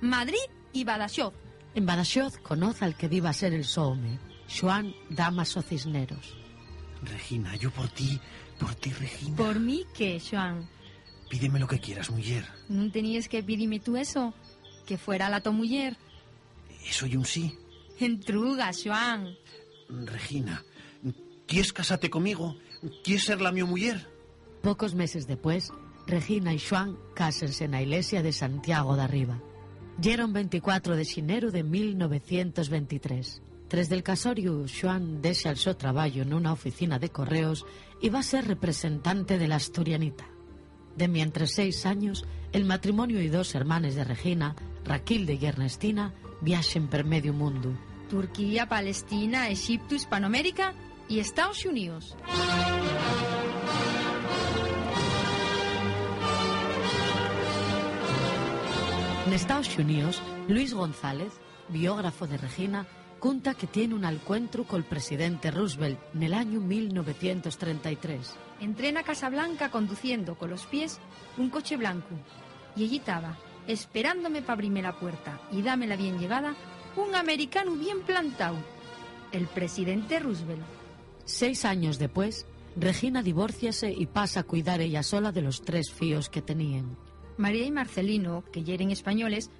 Madrid 0.00 0.50
y 0.72 0.82
Badajoz. 0.84 1.43
En 1.74 1.86
Badajoz 1.86 2.38
conoce 2.38 2.84
al 2.84 2.96
que 2.96 3.08
iba 3.10 3.30
a 3.30 3.32
ser 3.32 3.52
el 3.52 3.64
Soome, 3.64 4.18
Joan 4.48 4.94
Damaso 5.10 5.60
Cisneros. 5.60 6.36
Regina, 7.02 7.56
yo 7.56 7.70
por 7.70 7.88
ti, 7.88 8.20
por 8.58 8.74
ti, 8.76 8.92
Regina. 8.92 9.36
Por 9.36 9.58
mí, 9.58 9.84
¿qué, 9.92 10.20
Joan? 10.20 10.68
Pídeme 11.28 11.58
lo 11.58 11.66
que 11.66 11.80
quieras, 11.80 12.10
mujer. 12.10 12.46
Non 12.70 12.94
tenías 12.94 13.26
que 13.26 13.42
pedirme 13.42 13.80
tú 13.82 13.96
eso, 13.98 14.32
que 14.86 14.94
fuera 14.96 15.26
la 15.26 15.42
to 15.42 15.50
muller. 15.50 15.96
Eso 16.86 17.06
y 17.10 17.16
un 17.16 17.24
sí. 17.24 17.58
Entruga, 17.98 18.70
Joan. 18.70 19.34
Regina, 19.88 20.62
¿quieres 21.46 21.72
casarte 21.72 22.08
conmigo? 22.08 22.54
¿Quieres 23.02 23.24
ser 23.24 23.40
la 23.40 23.50
mi 23.50 23.64
mujer? 23.64 24.06
Pocos 24.62 24.94
meses 24.94 25.26
después, 25.26 25.72
Regina 26.06 26.54
y 26.54 26.60
Xuan 26.60 26.96
cásense 27.18 27.66
na 27.66 27.82
iglesia 27.82 28.22
de 28.22 28.32
Santiago 28.32 28.94
de 28.94 29.02
Arriba. 29.02 29.40
Yeron 30.00 30.32
24 30.32 30.96
de 30.96 31.04
xinero 31.04 31.50
de 31.50 31.62
1923. 31.62 33.42
Tres 33.68 33.88
del 33.88 34.02
casorio, 34.02 34.66
Xuan 34.66 35.22
dexa 35.22 35.50
el 35.50 35.56
seu 35.56 35.78
traballo 35.78 36.26
nunha 36.26 36.50
oficina 36.50 36.98
de 36.98 37.14
correos 37.14 37.62
e 38.02 38.10
va 38.10 38.20
a 38.20 38.26
ser 38.26 38.44
representante 38.50 39.38
de 39.38 39.46
la 39.46 39.56
Asturianita. 39.56 40.26
De 40.98 41.06
mientras 41.06 41.54
seis 41.54 41.86
años, 41.86 42.26
el 42.50 42.66
matrimonio 42.66 43.22
y 43.22 43.28
dos 43.30 43.54
hermanes 43.54 43.94
de 43.94 44.04
Regina, 44.04 44.54
Raquilde 44.84 45.38
y 45.38 45.46
Ernestina, 45.46 46.12
viaxen 46.42 46.90
per 46.90 47.06
medio 47.06 47.32
mundo. 47.32 47.70
Turquía, 48.10 48.68
Palestina, 48.68 49.48
Egipto, 49.48 49.94
Hispanoamérica 49.94 50.74
y 51.08 51.18
Estados 51.18 51.64
Unidos. 51.64 52.16
Estados 59.34 59.76
Unidos, 59.78 60.22
Luis 60.46 60.74
González, 60.74 61.32
biógrafo 61.68 62.28
de 62.28 62.36
Regina, 62.36 62.86
cuenta 63.18 63.54
que 63.54 63.66
tiene 63.66 63.96
un 63.96 64.04
encuentro 64.04 64.62
con 64.62 64.78
el 64.78 64.84
presidente 64.84 65.50
Roosevelt 65.50 65.98
en 66.14 66.22
el 66.22 66.34
año 66.34 66.60
1933. 66.60 68.32
Entré 68.60 68.90
en 68.90 68.94
la 68.94 69.02
Casa 69.02 69.28
Blanca 69.30 69.72
conduciendo 69.72 70.36
con 70.38 70.50
los 70.50 70.66
pies 70.66 71.00
un 71.36 71.50
coche 71.50 71.76
blanco 71.76 72.14
y 72.76 72.84
allí 72.84 72.98
estaba, 72.98 73.36
esperándome 73.66 74.40
para 74.40 74.52
abrirme 74.52 74.82
la 74.82 75.00
puerta 75.00 75.40
y 75.50 75.62
dame 75.62 75.88
la 75.88 75.96
bien 75.96 76.20
llegada, 76.20 76.54
un 76.94 77.16
americano 77.16 77.72
bien 77.72 78.02
plantado, 78.02 78.58
el 79.32 79.48
presidente 79.48 80.20
Roosevelt. 80.20 80.62
Seis 81.24 81.64
años 81.64 81.98
después, 81.98 82.46
Regina 82.76 83.20
divórciase 83.20 83.90
y 83.90 84.06
pasa 84.06 84.40
a 84.40 84.44
cuidar 84.44 84.80
ella 84.80 85.02
sola 85.02 85.32
de 85.32 85.42
los 85.42 85.62
tres 85.62 85.90
fíos 85.90 86.28
que 86.28 86.40
tenían. 86.40 86.96
María 87.36 87.64
y 87.64 87.70
Marcelino, 87.70 88.44
que 88.52 88.62
ya 88.62 88.74
eran 88.74 88.90
españoles, 88.90 89.50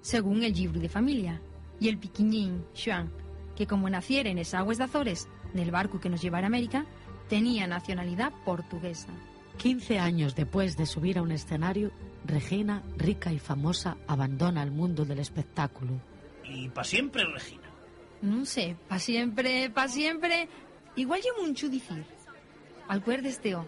según 0.00 0.42
el 0.42 0.52
libro 0.52 0.80
de 0.80 0.88
familia, 0.88 1.40
y 1.80 1.88
el 1.88 1.98
piquiñín, 1.98 2.64
Juan, 2.74 3.10
que 3.56 3.66
como 3.66 3.88
naciera 3.88 4.30
en 4.30 4.38
esas 4.38 4.60
aguas 4.60 4.78
de 4.78 4.84
Azores, 4.84 5.28
del 5.52 5.70
barco 5.70 6.00
que 6.00 6.08
nos 6.08 6.22
llevara 6.22 6.46
a 6.46 6.48
América, 6.48 6.86
tenía 7.28 7.66
nacionalidad 7.66 8.32
portuguesa. 8.44 9.08
15 9.58 9.98
años 9.98 10.34
después 10.34 10.76
de 10.76 10.86
subir 10.86 11.18
a 11.18 11.22
un 11.22 11.32
escenario, 11.32 11.92
Regina, 12.24 12.82
rica 12.96 13.32
y 13.32 13.38
famosa, 13.38 13.96
abandona 14.06 14.62
el 14.62 14.70
mundo 14.70 15.04
del 15.04 15.18
espectáculo. 15.18 16.00
Y 16.44 16.68
para 16.68 16.84
siempre, 16.84 17.24
Regina. 17.24 17.68
No 18.22 18.44
sé, 18.44 18.76
pa' 18.88 19.00
siempre, 19.00 19.70
pa' 19.70 19.88
siempre. 19.88 20.48
Igual 20.94 21.20
yo 21.20 21.44
mucho 21.44 21.68
decir. 21.68 22.04
Acuerdes, 22.86 23.40
Teo. 23.40 23.66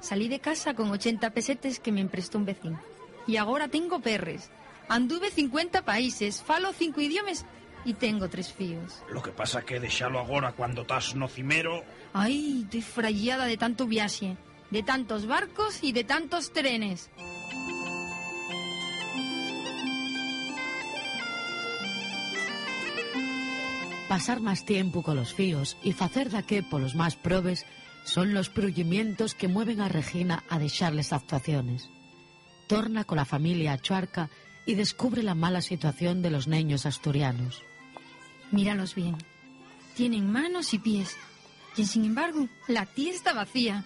Salí 0.00 0.28
de 0.28 0.40
casa 0.40 0.74
con 0.74 0.90
80 0.90 1.30
pesetes 1.30 1.80
que 1.80 1.92
me 1.92 2.00
emprestó 2.00 2.38
un 2.38 2.44
vecino. 2.44 2.80
Y 3.26 3.36
ahora 3.36 3.68
tengo 3.68 4.00
perres. 4.00 4.50
Anduve 4.88 5.30
50 5.30 5.84
países, 5.84 6.42
falo 6.42 6.72
cinco 6.72 7.00
idiomas 7.00 7.44
y 7.84 7.94
tengo 7.94 8.28
tres 8.28 8.52
fíos. 8.52 9.02
Lo 9.10 9.22
que 9.22 9.30
pasa 9.30 9.62
que 9.62 9.80
deixalo 9.80 10.20
agora 10.20 10.52
cuando 10.52 10.82
estás 10.82 11.14
no 11.14 11.28
cimero... 11.28 11.82
Ay, 12.12 12.62
estoy 12.64 12.82
frayada 12.82 13.46
de 13.46 13.56
tanto 13.56 13.86
viaje, 13.86 14.36
de 14.70 14.82
tantos 14.82 15.26
barcos 15.26 15.82
y 15.82 15.92
de 15.92 16.04
tantos 16.04 16.52
trenes. 16.52 17.10
Pasar 24.08 24.40
más 24.40 24.64
tiempo 24.64 25.02
con 25.02 25.16
los 25.16 25.34
fíos 25.34 25.76
y 25.82 25.92
facer 25.92 26.30
daqué 26.30 26.62
polos 26.62 26.94
más 26.94 27.16
probes 27.16 27.66
son 28.06 28.34
los 28.34 28.48
prollimientos 28.48 29.34
que 29.34 29.48
mueven 29.48 29.80
a 29.80 29.88
Regina 29.88 30.44
a 30.48 30.60
dejarles 30.60 31.12
actuaciones. 31.12 31.90
Torna 32.68 33.02
con 33.02 33.16
la 33.16 33.24
familia 33.24 33.72
a 33.72 33.78
Chuarca 33.78 34.30
y 34.64 34.76
descubre 34.76 35.24
la 35.24 35.34
mala 35.34 35.60
situación 35.60 36.22
de 36.22 36.30
los 36.30 36.46
niños 36.46 36.86
asturianos. 36.86 37.62
Míralos 38.52 38.94
bien. 38.94 39.16
Tienen 39.96 40.30
manos 40.30 40.72
y 40.72 40.78
pies. 40.78 41.16
Y 41.76 41.84
sin 41.86 42.04
embargo, 42.04 42.48
la 42.68 42.86
tía 42.86 43.12
está 43.12 43.32
vacía. 43.32 43.84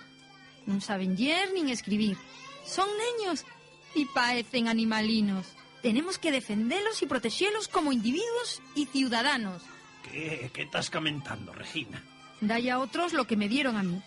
No 0.67 0.83
saben 0.83 1.17
leer 1.17 1.49
ni 1.55 1.73
escribir. 1.73 2.19
Son 2.67 2.87
niños 3.19 3.47
y 3.95 4.05
parecen 4.05 4.69
animalinos. 4.69 5.47
Tenemos 5.81 6.19
que 6.19 6.31
defenderlos 6.31 7.01
y 7.01 7.07
protegerlos 7.07 7.69
como 7.69 7.91
individuos 7.91 8.61
y 8.75 8.85
ciudadanos. 8.85 9.63
¿Qué, 10.03 10.51
qué 10.53 10.63
estás 10.63 10.91
comentando, 10.91 11.55
Regina? 11.55 12.05
Dai 12.41 12.69
a 12.69 12.79
otros 12.79 13.13
lo 13.13 13.27
que 13.27 13.37
me 13.37 13.49
dieron 13.49 13.77
a 13.77 13.83
mí. 13.83 14.01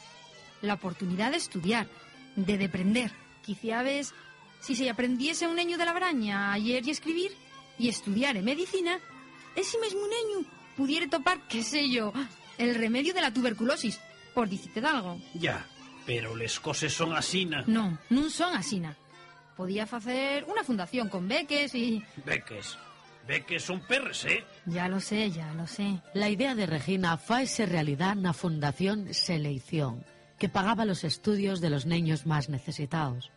La 0.62 0.75
oportunidad 0.75 1.32
de 1.32 1.38
estudiar, 1.38 1.88
de 2.36 2.58
deprender. 2.58 3.12
Quizá 3.44 3.84
ves, 3.84 4.13
si 4.62 4.75
se 4.75 4.90
aprendiese 4.90 5.46
a 5.46 5.50
un 5.50 5.56
niño 5.56 5.78
de 5.78 5.86
la 5.86 5.94
braña 5.94 6.54
a 6.54 6.58
leer 6.58 6.88
y 6.88 6.92
escribir 6.92 7.32
y 7.78 7.90
estudiar 7.90 8.38
en 8.38 8.46
medicina, 8.46 9.00
ese 9.56 9.78
mismo 9.80 10.02
niño 10.02 10.48
pudiera 10.75 11.08
topar, 11.08 11.48
qué 11.48 11.63
sé 11.63 11.90
yo, 11.90 12.13
el 12.58 12.75
remedio 12.75 13.13
de 13.13 13.22
la 13.22 13.34
tuberculosis, 13.34 14.00
por 14.34 14.50
decirte 14.50 14.80
algo. 14.80 15.20
Ya, 15.34 15.68
pero 16.06 16.36
les 16.36 16.60
cosas 16.60 16.94
son 16.94 17.13
asina. 17.13 17.63
No, 17.68 17.98
no 18.10 18.30
son 18.30 18.56
asina. 18.56 18.96
Podía 19.56 19.84
hacer 19.84 20.46
una 20.46 20.63
fundación 20.63 21.10
con 21.10 21.28
beques 21.28 21.75
y... 21.75 22.04
Beques. 22.25 22.78
Beques 23.27 23.63
son 23.63 23.80
perres, 23.82 24.25
eh? 24.25 24.44
Ya 24.65 24.88
lo 24.88 25.00
sé, 25.00 25.32
ya 25.32 25.53
lo 25.53 25.65
sé. 25.65 26.01
La 26.13 26.30
idea 26.30 26.56
de 26.56 26.65
Regina 26.65 27.18
faese 27.18 27.65
realidad 27.65 28.15
na 28.15 28.34
Fundación 28.34 29.13
Seleición, 29.13 30.03
que 30.38 30.50
pagaba 30.50 30.84
los 30.84 31.03
estudios 31.03 31.62
de 31.62 31.70
los 31.70 31.86
niños 31.86 32.25
más 32.25 32.50
necesitados. 32.50 33.32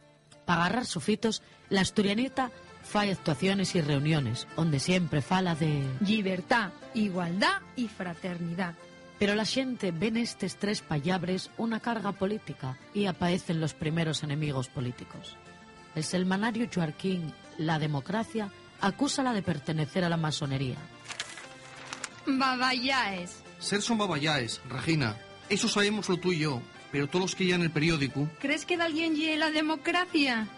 Para 0.45 0.67
agarrar 0.67 0.87
sofitos, 0.87 1.43
la 1.71 1.83
asturianita 1.83 2.51
fai 2.83 3.11
actuaciones 3.11 3.75
y 3.75 3.81
reuniones, 3.81 4.47
donde 4.57 4.79
siempre 4.79 5.23
fala 5.23 5.55
de... 5.55 5.83
Libertad, 6.01 6.71
igualdad 6.95 7.63
y 7.75 7.89
fraternidad. 7.89 8.75
Pero 9.19 9.35
la 9.35 9.45
gente 9.45 9.93
ve 9.93 10.09
en 10.09 10.19
estos 10.19 10.57
tres 10.57 10.83
payabres 10.83 11.51
una 11.59 11.81
carga 11.81 12.13
política 12.13 12.79
y 12.95 13.07
aparecen 13.07 13.61
los 13.61 13.75
primeros 13.75 14.23
enemigos 14.23 14.69
políticos. 14.69 15.37
El 15.95 16.05
selmanario 16.05 16.67
chuarquín 16.67 17.33
La 17.57 17.79
Democracia 17.79 18.51
acúsala 18.81 19.33
de 19.33 19.43
pertenecer 19.43 20.05
a 20.05 20.09
la 20.09 20.17
masonería. 20.17 20.77
Babayaes. 22.27 23.43
Ser 23.59 23.83
son 23.83 23.99
babayaes, 23.99 24.61
Regina. 24.69 25.17
Eso 25.49 25.69
sabemos 25.69 26.09
lo 26.09 26.17
tú 26.19 26.33
y 26.33 26.41
yo, 26.41 26.61
pero 26.91 27.07
todos 27.07 27.23
los 27.23 27.35
que 27.35 27.47
ya 27.47 27.55
en 27.55 27.63
el 27.63 27.71
periódico... 27.71 28.29
¿Crees 28.41 28.67
que 28.67 28.77
de 28.77 28.83
alguien 28.83 29.15
lle 29.15 29.37
la 29.37 29.51
democracia? 29.51 30.49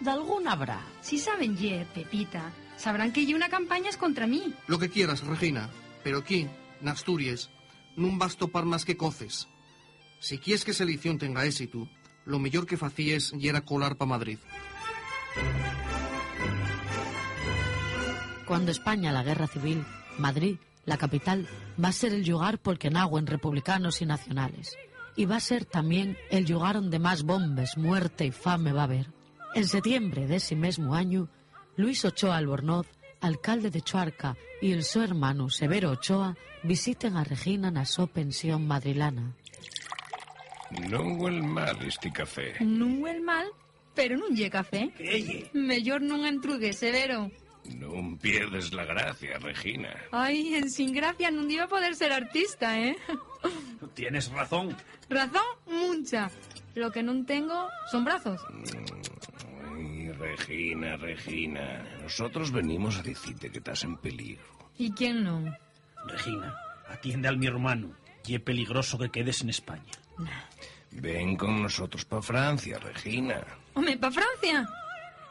De 0.00 0.10
alguna 0.10 0.52
habrá. 0.52 0.80
Si 1.00 1.18
saben 1.18 1.56
lle, 1.56 1.86
Pepita, 1.94 2.52
sabrán 2.76 3.12
que 3.12 3.24
lle 3.24 3.34
una 3.34 3.48
campaña 3.48 3.88
es 3.88 3.96
contra 3.96 4.26
mí. 4.26 4.52
Lo 4.66 4.78
que 4.78 4.90
quieras, 4.90 5.24
Regina, 5.24 5.70
pero 6.02 6.18
aquí, 6.18 6.46
en 6.80 6.88
Asturias, 6.88 7.50
non 7.96 8.18
vas 8.18 8.36
topar 8.36 8.66
más 8.66 8.84
que 8.84 8.98
coces. 8.98 9.46
Si 10.18 10.38
quieres 10.38 10.64
que 10.66 10.74
esa 10.74 10.84
elección 10.84 11.18
tenga 11.18 11.46
éxito, 11.46 11.88
lo 12.26 12.38
mejor 12.38 12.66
que 12.66 12.76
facíes 12.76 13.32
y 13.32 13.48
era 13.48 13.62
colar 13.62 13.96
pa 13.96 14.06
Madrid. 14.06 14.38
Cuando 18.46 18.70
España 18.70 19.12
la 19.12 19.22
guerra 19.22 19.46
civil, 19.46 19.84
Madrid, 20.18 20.56
la 20.84 20.96
capital, 20.96 21.48
va 21.82 21.88
a 21.88 21.92
ser 21.92 22.12
el 22.12 22.26
lugar 22.26 22.58
por 22.58 22.78
que 22.78 22.90
nagüen 22.90 23.26
republicanos 23.26 24.02
y 24.02 24.06
nacionales. 24.06 24.76
Y 25.16 25.24
va 25.24 25.36
a 25.36 25.40
ser 25.40 25.64
también 25.64 26.16
el 26.30 26.44
lugar 26.44 26.74
donde 26.74 26.98
más 26.98 27.22
bombes, 27.22 27.76
muerte 27.76 28.26
y 28.26 28.30
fame 28.30 28.72
va 28.72 28.82
a 28.82 28.84
haber. 28.84 29.06
En 29.54 29.66
septiembre 29.66 30.26
de 30.26 30.36
ese 30.36 30.56
mismo 30.56 30.94
año, 30.94 31.28
Luis 31.76 32.04
Ochoa 32.04 32.36
Albornoz, 32.36 32.86
alcalde 33.20 33.70
de 33.70 33.80
Chuarca, 33.80 34.36
y 34.60 34.72
el 34.72 34.82
su 34.82 35.00
hermano 35.00 35.48
Severo 35.48 35.90
Ochoa 35.90 36.36
visiten 36.62 37.16
a 37.16 37.24
Regina 37.24 37.70
na 37.70 37.84
so 37.84 38.06
pensión 38.06 38.66
madrilana. 38.66 39.36
Non 40.90 41.20
huel 41.20 41.44
mal 41.44 41.78
este 41.86 42.10
café. 42.10 42.56
Non 42.64 42.98
huel 42.98 43.20
mal, 43.22 43.46
pero 43.94 44.16
non 44.18 44.34
lle 44.34 44.50
café. 44.50 44.90
Lle? 44.98 45.52
Mellor 45.54 46.02
non 46.02 46.26
entrugue, 46.26 46.72
Severo. 46.72 47.30
Non 47.64 48.20
pierdes 48.20 48.72
la 48.76 48.84
gracia, 48.84 49.40
Regina. 49.40 49.88
Ay, 50.12 50.54
en 50.54 50.68
sin 50.68 50.92
gracia 50.92 51.32
non 51.32 51.48
iba 51.48 51.64
a 51.64 51.72
poder 51.72 51.96
ser 51.96 52.12
artista, 52.12 52.76
¿eh? 52.76 52.92
Tienes 53.96 54.28
razón. 54.28 54.76
Razón, 55.08 55.48
mucha. 55.64 56.28
Lo 56.76 56.92
que 56.92 57.00
non 57.00 57.24
tengo 57.24 57.72
son 57.88 58.04
brazos. 58.04 58.40
Ay, 59.72 60.12
Regina, 60.12 61.00
Regina. 61.00 61.80
Nosotros 62.04 62.52
venimos 62.52 63.00
a 63.00 63.02
decirte 63.02 63.48
que 63.48 63.58
estás 63.64 63.84
en 63.84 63.96
peligro. 63.96 64.44
¿Y 64.76 64.92
quién 64.92 65.24
non? 65.24 65.48
Regina, 66.04 66.52
atiende 66.88 67.28
al 67.28 67.38
mi 67.40 67.46
hermano. 67.48 67.96
Y 68.26 68.36
es 68.36 68.40
peligroso 68.40 68.98
que 68.98 69.08
quedes 69.08 69.40
en 69.40 69.48
España. 69.50 69.92
Ven 70.92 71.36
con 71.36 71.62
nosotros 71.62 72.04
para 72.04 72.22
Francia, 72.22 72.78
Regina. 72.78 73.40
Home, 73.74 73.96
pa 73.96 74.10
Francia. 74.10 74.68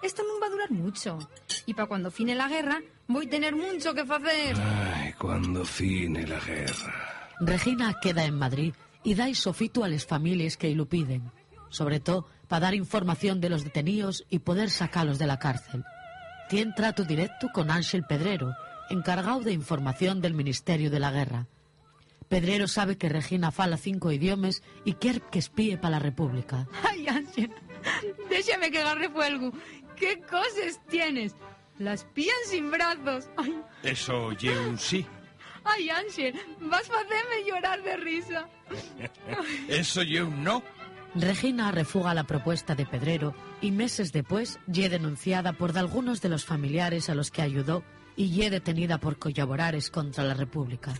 Esto 0.04 0.22
non 0.28 0.38
va 0.42 0.48
a 0.48 0.54
durar 0.54 0.72
mucho. 0.72 1.18
Y 1.66 1.74
para 1.74 1.88
cuando 1.88 2.12
fine 2.12 2.36
la 2.36 2.50
guerra, 2.50 2.82
voy 3.08 3.26
a 3.26 3.30
tener 3.30 3.56
mucho 3.56 3.94
que 3.94 4.02
hacer. 4.02 4.56
Ay, 4.60 5.14
cuando 5.14 5.64
fine 5.64 6.28
la 6.28 6.40
guerra. 6.40 7.30
Regina 7.40 7.96
queda 8.02 8.26
en 8.26 8.38
Madrid 8.38 8.74
y 9.04 9.16
da 9.16 9.30
isofito 9.30 9.84
a 9.84 9.88
las 9.88 10.06
familias 10.06 10.58
que 10.58 10.76
lo 10.76 10.88
piden, 10.88 11.32
sobre 11.70 12.00
todo 12.00 12.28
para 12.48 12.68
dar 12.68 12.76
información 12.76 13.40
de 13.42 13.50
los 13.50 13.64
detenidos 13.64 14.26
y 14.30 14.40
poder 14.40 14.70
sacarlos 14.70 15.20
de 15.20 15.28
la 15.28 15.40
cárcel. 15.40 15.84
Tiene 16.50 16.74
trato 16.74 17.04
directo 17.04 17.48
con 17.54 17.72
Ángel 17.72 18.04
Pedrero, 18.04 18.54
encargado 18.90 19.40
de 19.40 19.54
información 19.54 20.22
del 20.22 20.34
Ministerio 20.34 20.92
de 20.92 21.00
la 21.00 21.12
Guerra. 21.12 21.48
Pedrero 22.28 22.68
sabe 22.68 22.98
que 22.98 23.10
Regina 23.10 23.52
fala 23.52 23.78
cinco 23.78 24.12
idiomas 24.12 24.64
y 24.86 24.94
quiere 24.94 25.22
que 25.32 25.40
espíe 25.40 25.78
para 25.78 25.92
la 25.92 26.00
República. 26.00 26.68
Ay, 26.84 27.08
Ángel, 27.08 27.52
déjame 28.30 28.72
que 28.72 28.80
agarre 28.80 29.10
fuego. 29.10 29.52
¿Qué 29.96 30.20
cosas 30.22 30.80
tienes? 30.90 31.36
Las 31.80 32.06
pían 32.06 32.36
sin 32.50 32.70
brazos. 32.72 33.30
Ay, 33.38 33.56
Eso 33.84 34.32
lle 34.34 34.58
un 34.60 34.78
sí. 34.78 35.06
ay, 35.64 35.90
Ángel, 35.90 36.34
vas 36.62 36.90
a 36.90 37.00
hacerme 37.00 37.44
llorar 37.48 37.82
de 37.84 37.98
risa. 37.98 38.48
Eso 39.68 40.02
lle 40.04 40.24
un 40.24 40.44
no. 40.44 40.64
Regina 41.16 41.72
refuga 41.72 42.14
la 42.14 42.24
propuesta 42.24 42.74
de 42.76 42.86
Pedrero 42.88 43.36
y 43.62 43.72
meses 43.72 44.12
después 44.12 44.60
ye 44.68 44.90
denunciada 44.90 45.54
por 45.54 45.78
algunos 45.78 46.22
de 46.22 46.30
los 46.30 46.44
familiares 46.46 47.10
a 47.10 47.16
los 47.16 47.30
que 47.30 47.44
ayudó 47.44 47.84
y 48.16 48.32
ye 48.32 48.50
detenida 48.50 48.98
por 49.00 49.18
colaborares 49.18 49.90
contra 49.92 50.24
la 50.24 50.34
República. 50.34 50.94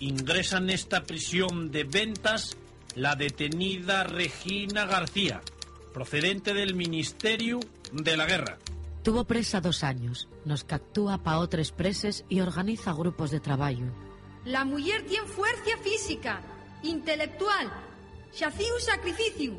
Ingresa 0.00 0.58
en 0.58 0.70
esta 0.70 1.04
prisión 1.04 1.70
de 1.70 1.84
ventas 1.84 2.56
la 2.96 3.14
detenida 3.14 4.02
Regina 4.04 4.86
García, 4.86 5.40
procedente 5.94 6.52
del 6.52 6.74
Ministerio 6.74 7.60
de 7.92 8.16
la 8.16 8.26
Guerra. 8.26 8.58
Tuvo 9.04 9.24
presa 9.24 9.60
dos 9.60 9.84
años, 9.84 10.28
nos 10.44 10.64
captúa 10.64 11.22
pa 11.22 11.38
otros 11.38 11.70
preses 11.70 12.24
y 12.28 12.40
organiza 12.40 12.92
grupos 12.92 13.30
de 13.30 13.38
trabajo. 13.38 13.86
La 14.44 14.64
mujer 14.64 15.06
tiene 15.06 15.26
fuerza 15.28 15.78
física, 15.82 16.42
intelectual, 16.82 17.70
xaciu 18.32 18.74
sacrificio, 18.80 19.54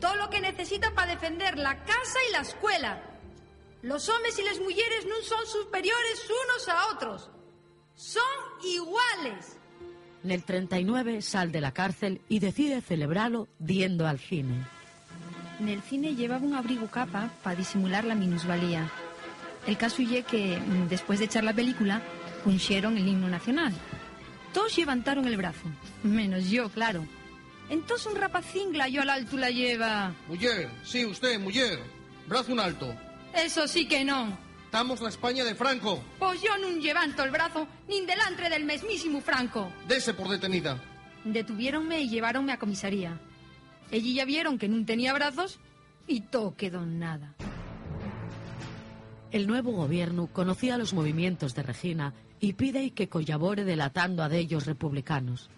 todo 0.00 0.16
lo 0.16 0.28
que 0.28 0.40
necesita 0.40 0.92
para 0.92 1.14
defender 1.14 1.56
la 1.56 1.84
casa 1.84 2.18
y 2.28 2.32
la 2.32 2.40
escuela. 2.40 3.02
Los 3.82 4.08
hombres 4.08 4.38
y 4.38 4.42
las 4.42 4.58
mujeres 4.58 5.06
no 5.06 5.22
son 5.22 5.46
superiores 5.46 6.26
unos 6.26 6.68
a 6.68 6.86
otros, 6.92 7.30
son 7.94 8.34
iguales. 8.64 9.56
En 10.24 10.32
el 10.32 10.42
39 10.44 11.22
sal 11.22 11.52
de 11.52 11.60
la 11.60 11.72
cárcel 11.72 12.20
y 12.28 12.40
decide 12.40 12.82
celebrarlo 12.82 13.46
diendo 13.58 14.06
al 14.06 14.18
cine. 14.18 14.66
En 15.60 15.68
el 15.68 15.82
cine 15.82 16.14
llevaba 16.14 16.42
un 16.42 16.54
abrigo 16.54 16.86
capa 16.86 17.30
para 17.42 17.54
disimular 17.54 18.04
la 18.04 18.14
minusvalía. 18.14 18.90
El 19.66 19.76
caso 19.76 20.00
ye 20.00 20.22
que, 20.22 20.58
mm, 20.58 20.88
después 20.88 21.18
de 21.18 21.26
echar 21.26 21.44
la 21.44 21.52
película, 21.52 22.00
punsieron 22.42 22.96
el 22.96 23.06
himno 23.06 23.28
nacional. 23.28 23.74
Todos 24.54 24.78
levantaron 24.78 25.26
el 25.26 25.36
brazo, 25.36 25.66
menos 26.02 26.48
yo, 26.48 26.70
claro. 26.70 27.06
Entonces 27.68 28.06
un 28.06 28.16
rapacín 28.16 28.72
yo 28.72 29.02
al 29.02 29.10
alto 29.10 29.36
la 29.36 29.50
lleva. 29.50 30.14
Muller, 30.28 30.70
sí, 30.82 31.04
usted, 31.04 31.38
muller. 31.38 31.78
Brazo 32.26 32.52
un 32.52 32.60
alto. 32.60 32.94
Eso 33.34 33.68
sí 33.68 33.86
que 33.86 34.02
no. 34.02 34.38
Estamos 34.64 35.02
la 35.02 35.10
España 35.10 35.44
de 35.44 35.54
Franco. 35.54 36.02
Pues 36.18 36.40
yo 36.40 36.56
no 36.56 36.70
levanto 36.70 37.22
el 37.22 37.30
brazo 37.30 37.68
ni 37.86 38.00
delante 38.06 38.48
del 38.48 38.64
mesmísimo 38.64 39.20
Franco. 39.20 39.70
Dese 39.86 40.14
por 40.14 40.28
detenida. 40.28 40.80
Detuviéronme 41.24 42.00
y 42.00 42.08
lleváronme 42.08 42.52
a 42.52 42.58
comisaría. 42.58 43.18
Allí 43.92 44.14
ya 44.14 44.24
vieron 44.24 44.58
que 44.58 44.68
no 44.68 44.84
tenía 44.84 45.12
brazos 45.12 45.58
y 46.06 46.20
todo 46.20 46.54
quedó 46.54 46.82
en 46.82 46.98
nada. 46.98 47.34
El 49.30 49.46
nuevo 49.46 49.72
gobierno 49.72 50.26
conocía 50.26 50.78
los 50.78 50.92
movimientos 50.92 51.54
de 51.54 51.62
Regina 51.62 52.14
y 52.40 52.54
pide 52.54 52.90
que 52.92 53.08
colabore 53.08 53.64
delatando 53.64 54.22
a 54.22 54.28
de 54.28 54.38
ellos 54.38 54.66
republicanos. 54.66 55.50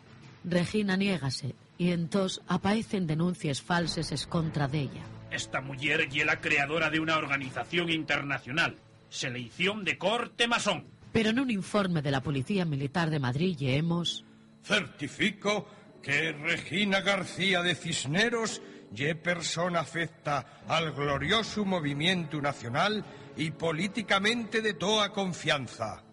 Regina 0.45 0.97
niégase 0.97 1.55
y 1.79 1.91
entonces 1.91 2.43
aparecen 2.49 3.07
denuncias 3.07 3.63
falsas 3.63 4.13
es 4.13 4.27
contra 4.27 4.69
de 4.69 4.81
ella. 4.81 5.03
Esta 5.31 5.61
mujer 5.61 6.09
y 6.13 6.25
la 6.25 6.41
creadora 6.41 6.91
de 6.91 7.01
una 7.01 7.17
organización 7.17 7.89
internacional, 7.89 8.77
selección 9.09 9.85
de 9.85 9.97
corte 9.97 10.47
masón. 10.49 10.85
Pero 11.13 11.31
en 11.31 11.41
un 11.41 11.51
informe 11.51 12.03
de 12.03 12.11
la 12.11 12.23
Policía 12.23 12.65
Militar 12.65 13.09
de 13.11 13.21
Madrid 13.21 13.57
hemos 13.61 14.25
Certifico 14.63 15.67
que 16.03 16.33
Regina 16.33 17.01
García 17.01 17.63
de 17.63 17.75
Cisneros 17.75 18.61
ye 18.93 19.15
persona 19.15 19.81
afecta 19.81 20.63
al 20.69 20.93
glorioso 20.93 21.65
movimiento 21.65 22.41
nacional 22.41 23.05
y 23.37 23.53
políticamente 23.53 24.61
de 24.61 24.75
toda 24.75 25.13
confianza. 25.13 26.05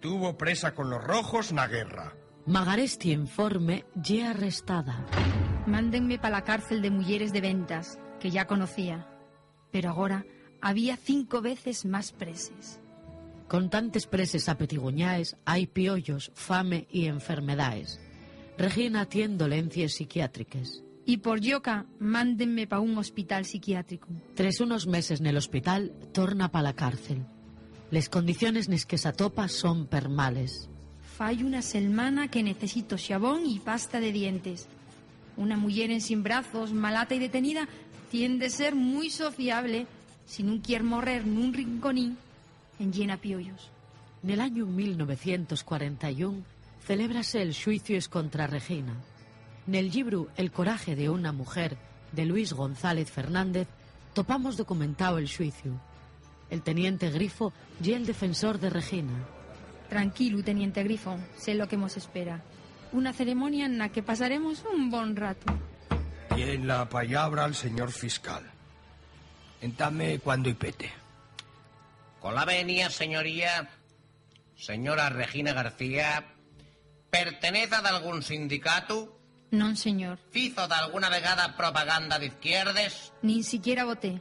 Tuvo 0.00 0.36
presa 0.36 0.74
con 0.74 0.90
los 0.90 1.02
rojos 1.02 1.52
na 1.52 1.66
guerra. 1.66 2.12
Magaresti 2.46 3.12
informe 3.12 3.86
ya 3.94 4.30
arrestada. 4.30 5.04
Mándenme 5.66 6.18
para 6.18 6.38
la 6.38 6.44
cárcel 6.44 6.82
de 6.82 6.90
mujeres 6.90 7.32
de 7.32 7.40
ventas, 7.40 7.98
que 8.20 8.30
ya 8.30 8.46
conocía. 8.46 9.08
Pero 9.72 9.90
ahora 9.90 10.24
había 10.60 10.96
cinco 10.96 11.40
veces 11.40 11.84
más 11.84 12.12
preses. 12.12 12.80
Con 13.48 13.70
tantes 13.70 14.06
preses 14.06 14.48
apetiguñaes 14.48 15.36
hay 15.44 15.66
piollos, 15.66 16.30
fame 16.34 16.86
y 16.90 17.06
enfermedades. 17.06 18.00
Regina 18.58 19.04
tiene 19.04 19.36
dolencias 19.36 19.92
psiquiátricas. 19.92 20.82
Y 21.04 21.18
por 21.18 21.40
yoca, 21.40 21.86
mándenme 21.98 22.66
para 22.66 22.80
un 22.80 22.96
hospital 22.96 23.44
psiquiátrico. 23.44 24.08
Tras 24.34 24.60
unos 24.60 24.86
meses 24.86 25.20
en 25.20 25.26
el 25.26 25.36
hospital, 25.36 25.92
torna 26.12 26.50
para 26.50 26.62
la 26.62 26.72
cárcel. 26.72 27.24
Las 27.90 28.08
condiciones 28.08 28.68
nes 28.68 28.86
que 28.86 28.98
se 28.98 29.08
atopa 29.08 29.46
son 29.46 29.86
permales. 29.86 30.68
Fai 31.16 31.44
una 31.44 31.62
semana 31.62 32.28
que 32.28 32.42
necesito 32.42 32.96
jabón 32.98 33.46
y 33.46 33.60
pasta 33.60 34.00
de 34.00 34.10
dientes. 34.10 34.66
Una 35.36 35.56
mujer 35.56 35.90
en 35.90 36.00
sin 36.00 36.22
brazos, 36.22 36.72
malata 36.72 37.14
y 37.14 37.20
detenida, 37.20 37.68
tiende 38.10 38.46
a 38.46 38.50
ser 38.50 38.74
muy 38.74 39.10
sociable 39.10 39.86
si 40.26 40.42
no 40.42 40.60
quiere 40.60 40.82
morrer 40.82 41.26
nun 41.26 41.54
rinconín 41.54 42.16
en 42.80 42.92
llena 42.92 43.16
piollos. 43.16 43.70
En 44.24 44.30
el 44.30 44.40
año 44.40 44.66
1941 44.66 46.55
celébrase 46.86 47.42
el 47.42 47.52
juicio 47.52 47.98
contra 48.08 48.46
Regina. 48.46 48.94
En 49.66 49.74
el 49.74 49.90
libro 49.90 50.28
El 50.36 50.52
coraje 50.52 50.94
de 50.94 51.10
una 51.10 51.32
mujer 51.32 51.76
de 52.12 52.24
Luis 52.24 52.52
González 52.52 53.10
Fernández 53.10 53.66
topamos 54.14 54.56
documentado 54.56 55.18
el 55.18 55.28
juicio. 55.28 55.80
El 56.48 56.62
teniente 56.62 57.10
Grifo 57.10 57.52
y 57.82 57.92
el 57.92 58.06
defensor 58.06 58.60
de 58.60 58.70
Regina. 58.70 59.12
Tranquilo, 59.88 60.44
teniente 60.44 60.84
Grifo, 60.84 61.18
sé 61.36 61.54
lo 61.54 61.66
que 61.66 61.76
nos 61.76 61.96
espera. 61.96 62.40
Una 62.92 63.12
ceremonia 63.12 63.66
en 63.66 63.78
la 63.78 63.88
que 63.88 64.04
pasaremos 64.04 64.64
un 64.72 64.88
buen 64.88 65.16
rato. 65.16 65.52
Y 66.36 66.42
en 66.42 66.68
la 66.68 66.88
palabra 66.88 67.44
al 67.44 67.56
señor 67.56 67.90
fiscal. 67.90 68.44
Entame 69.60 70.20
cuando 70.20 70.48
y 70.48 70.54
pete. 70.54 70.92
Con 72.20 72.36
la 72.36 72.44
venia, 72.44 72.90
señoría, 72.90 73.68
señora 74.56 75.08
Regina 75.08 75.52
García, 75.52 76.35
perteneza 77.24 77.80
de 77.80 77.88
algún 77.88 78.22
sindicato? 78.22 79.16
Non, 79.50 79.76
señor. 79.76 80.18
¿Fizo 80.30 80.68
de 80.68 80.74
alguna 80.74 81.08
vegada 81.08 81.56
propaganda 81.56 82.18
de 82.18 82.26
izquierdes? 82.26 83.12
Ni 83.22 83.42
siquiera 83.42 83.84
voté. 83.84 84.20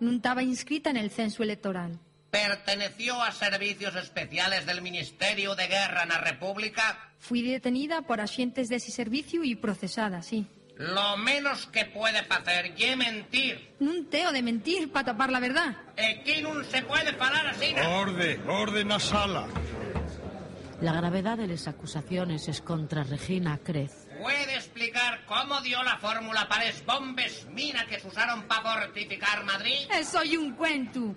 No 0.00 0.10
estaba 0.10 0.42
inscrita 0.42 0.90
en 0.90 0.96
el 0.96 1.10
censo 1.10 1.42
electoral. 1.42 2.00
¿Perteneció 2.30 3.22
a 3.22 3.30
servicios 3.30 3.94
especiales 3.94 4.64
del 4.66 4.80
Ministerio 4.80 5.54
de 5.54 5.68
Guerra 5.68 6.02
en 6.04 6.08
la 6.08 6.18
República? 6.18 7.12
Fui 7.18 7.42
detenida 7.42 8.02
por 8.02 8.20
agentes 8.20 8.68
de 8.68 8.76
ese 8.76 8.90
servicio 8.90 9.44
y 9.44 9.54
procesada, 9.54 10.22
sí. 10.22 10.46
Lo 10.78 11.16
menos 11.18 11.66
que 11.66 11.84
puede 11.84 12.18
hacer 12.18 12.72
es 12.76 12.96
mentir. 12.96 13.76
Un 13.78 14.08
teo 14.08 14.32
de 14.32 14.42
mentir 14.42 14.90
para 14.90 15.12
tapar 15.12 15.30
la 15.30 15.38
verdad. 15.38 15.76
Aquí 15.92 16.40
no 16.42 16.64
se 16.64 16.82
puede 16.82 17.12
falar 17.12 17.46
así. 17.46 17.74
¿no? 17.74 18.00
Orde, 18.00 18.40
orden 18.48 18.90
a 18.90 18.98
sala. 18.98 19.46
La 20.82 20.92
gravedad 20.94 21.38
de 21.38 21.46
las 21.46 21.68
acusaciones 21.68 22.48
es 22.48 22.60
contra 22.60 23.04
Regina 23.04 23.56
crece. 23.62 24.18
¿Puede 24.20 24.56
explicar 24.56 25.24
cómo 25.26 25.60
dio 25.60 25.80
la 25.84 25.96
fórmula 25.98 26.48
para 26.48 26.64
las 26.64 26.84
bombes 26.84 27.46
mina 27.52 27.86
que 27.86 28.00
se 28.00 28.08
usaron 28.08 28.48
para 28.48 28.82
fortificar 28.82 29.44
Madrid? 29.44 29.76
Eso 29.96 30.24
y 30.24 30.36
un 30.36 30.54
cuento. 30.56 31.14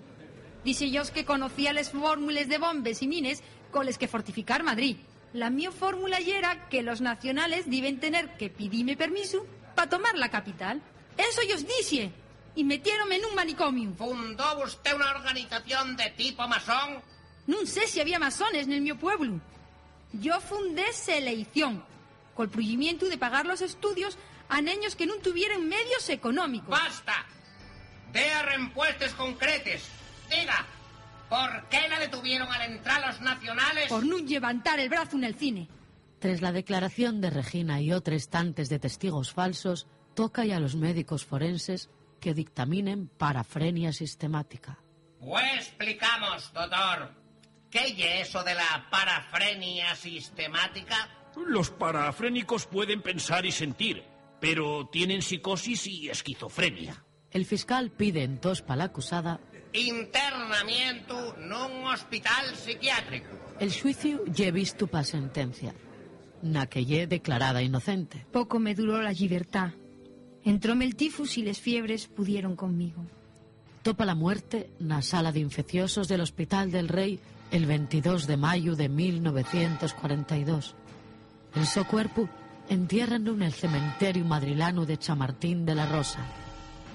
Dice 0.64 0.88
yo 0.88 1.02
que 1.12 1.24
conocía 1.24 1.72
las 1.72 1.90
fórmulas 1.90 2.48
de 2.48 2.58
bombes 2.58 3.02
y 3.02 3.08
mines 3.08 3.42
con 3.72 3.86
las 3.86 3.98
que 3.98 4.06
fortificar 4.06 4.62
Madrid. 4.62 4.98
La 5.32 5.50
mi 5.50 5.66
fórmula 5.66 6.20
ya 6.20 6.38
era 6.38 6.68
que 6.68 6.84
los 6.84 7.00
nacionales 7.00 7.68
deben 7.68 7.98
tener 7.98 8.36
que 8.36 8.50
pedirme 8.50 8.96
permiso 8.96 9.44
para 9.74 9.90
tomar 9.90 10.16
la 10.16 10.30
capital. 10.30 10.80
Eso 11.16 11.40
yo 11.42 11.56
os 11.56 11.66
dice. 11.66 12.12
Y 12.54 12.62
metieronme 12.62 13.16
en 13.16 13.24
un 13.24 13.34
manicomio. 13.34 13.94
¿Fundó 13.96 14.62
usted 14.62 14.94
una 14.94 15.10
organización 15.10 15.96
de 15.96 16.10
tipo 16.10 16.46
masón? 16.46 17.02
No 17.48 17.66
sé 17.66 17.88
si 17.88 18.00
había 18.00 18.20
masones 18.20 18.68
en 18.68 18.72
el 18.72 18.80
mi 18.80 18.92
pueblo. 18.92 19.40
Yo 20.12 20.40
fundé 20.40 20.92
selección, 20.92 21.84
con 22.34 22.44
el 22.46 22.50
prohibimiento 22.50 23.08
de 23.08 23.18
pagar 23.18 23.46
los 23.46 23.60
estudios 23.60 24.18
a 24.48 24.60
neños 24.62 24.94
que 24.94 25.06
non 25.06 25.18
tuvieran 25.18 25.66
medios 25.66 26.06
económicos. 26.08 26.70
¡Basta! 26.70 27.26
Dea 28.14 28.42
reempuestes 28.46 29.12
concretes. 29.18 29.82
Diga, 30.30 30.66
¿por 31.28 31.68
qué 31.68 31.88
la 31.88 31.98
detuvieron 31.98 32.46
al 32.52 32.70
entrar 32.70 33.02
los 33.02 33.20
nacionales? 33.20 33.88
Por 33.88 34.06
no 34.06 34.18
levantar 34.18 34.78
el 34.78 34.88
brazo 34.88 35.16
en 35.16 35.24
el 35.24 35.34
cine. 35.34 35.68
Tras 36.18 36.40
la 36.40 36.52
declaración 36.52 37.20
de 37.20 37.30
Regina 37.30 37.80
y 37.80 37.92
otros 37.92 38.28
tantos 38.28 38.68
de 38.68 38.78
testigos 38.78 39.32
falsos, 39.32 39.86
toca 40.14 40.44
ya 40.44 40.56
a 40.56 40.60
los 40.60 40.76
médicos 40.76 41.26
forenses 41.26 41.90
que 42.20 42.32
dictaminen 42.32 43.08
parafrenia 43.08 43.92
sistemática. 43.92 44.78
Pues 45.20 45.68
explicamos, 45.68 46.52
doctor. 46.52 47.25
¿Qué 47.76 48.20
es 48.20 48.28
eso 48.28 48.42
de 48.42 48.54
la 48.54 48.86
parafrenia 48.90 49.94
sistemática? 49.94 51.10
Los 51.46 51.68
parafrénicos 51.68 52.64
pueden 52.64 53.02
pensar 53.02 53.44
y 53.44 53.52
sentir, 53.52 54.02
pero 54.40 54.88
tienen 54.90 55.20
psicosis 55.20 55.86
y 55.86 56.08
esquizofrenia. 56.08 57.04
El 57.30 57.44
fiscal 57.44 57.90
pide 57.90 58.22
en 58.22 58.40
tos 58.40 58.62
para 58.62 58.78
la 58.78 58.84
acusada 58.84 59.40
Internamiento 59.74 61.36
nun 61.36 61.84
hospital 61.84 62.56
psiquiátrico. 62.56 63.28
el 63.60 63.68
juicio 63.68 64.24
lle 64.24 64.52
visto 64.52 64.86
pa 64.88 65.04
sentencia, 65.04 65.76
na 66.40 66.64
que 66.72 66.80
lle 66.88 67.04
declarada 67.04 67.60
inocente. 67.60 68.24
Poco 68.32 68.56
me 68.58 68.72
duró 68.74 69.02
la 69.02 69.12
libertad. 69.12 69.76
Entróme 70.44 70.86
el 70.86 70.96
tifus 70.96 71.36
y 71.36 71.42
las 71.42 71.60
fiebres 71.60 72.08
pudieron 72.08 72.56
conmigo. 72.56 73.04
Topa 73.86 74.04
la 74.04 74.16
muerte 74.16 74.74
na 74.82 74.98
sala 74.98 75.30
de 75.30 75.38
infecciosos 75.38 76.08
del 76.08 76.20
Hospital 76.20 76.72
del 76.72 76.88
Rey 76.88 77.20
el 77.52 77.66
22 77.66 78.26
de 78.26 78.36
mayo 78.36 78.74
de 78.74 78.88
1942. 78.88 80.74
El 81.54 81.86
cuerpo 81.86 82.28
entiérranlo 82.68 83.34
en 83.34 83.42
el 83.42 83.52
cementerio 83.52 84.24
madrilano 84.24 84.86
de 84.86 84.98
Chamartín 84.98 85.64
de 85.64 85.76
la 85.76 85.86
Rosa. 85.86 86.18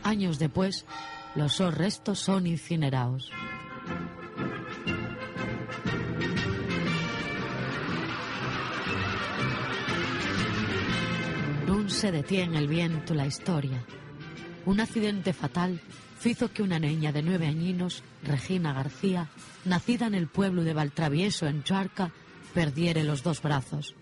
Años 0.04 0.38
después, 0.38 0.86
los 1.34 1.60
restos 1.74 2.20
son 2.20 2.46
incinerados. 2.46 3.32
Nun 11.68 11.90
se 11.90 12.12
detiene 12.12 12.58
el 12.60 12.68
viento 12.68 13.14
la 13.14 13.28
historia. 13.28 13.82
Un 14.66 14.82
accidente 14.82 15.32
fatal 15.32 15.80
hizo 16.30 16.52
que 16.52 16.64
una 16.64 16.80
niña 16.80 17.12
de 17.12 17.24
nueve 17.24 17.48
añinos, 17.48 18.04
Regina 18.24 18.74
García, 18.74 19.30
nacida 19.66 20.08
en 20.08 20.16
el 20.16 20.28
pueblo 20.28 20.64
de 20.64 20.74
Valtravieso, 20.74 21.48
en 21.48 21.64
Charca, 21.64 22.12
perdiere 22.54 23.04
los 23.04 23.24
dos 23.24 23.42
brazos. 23.42 23.96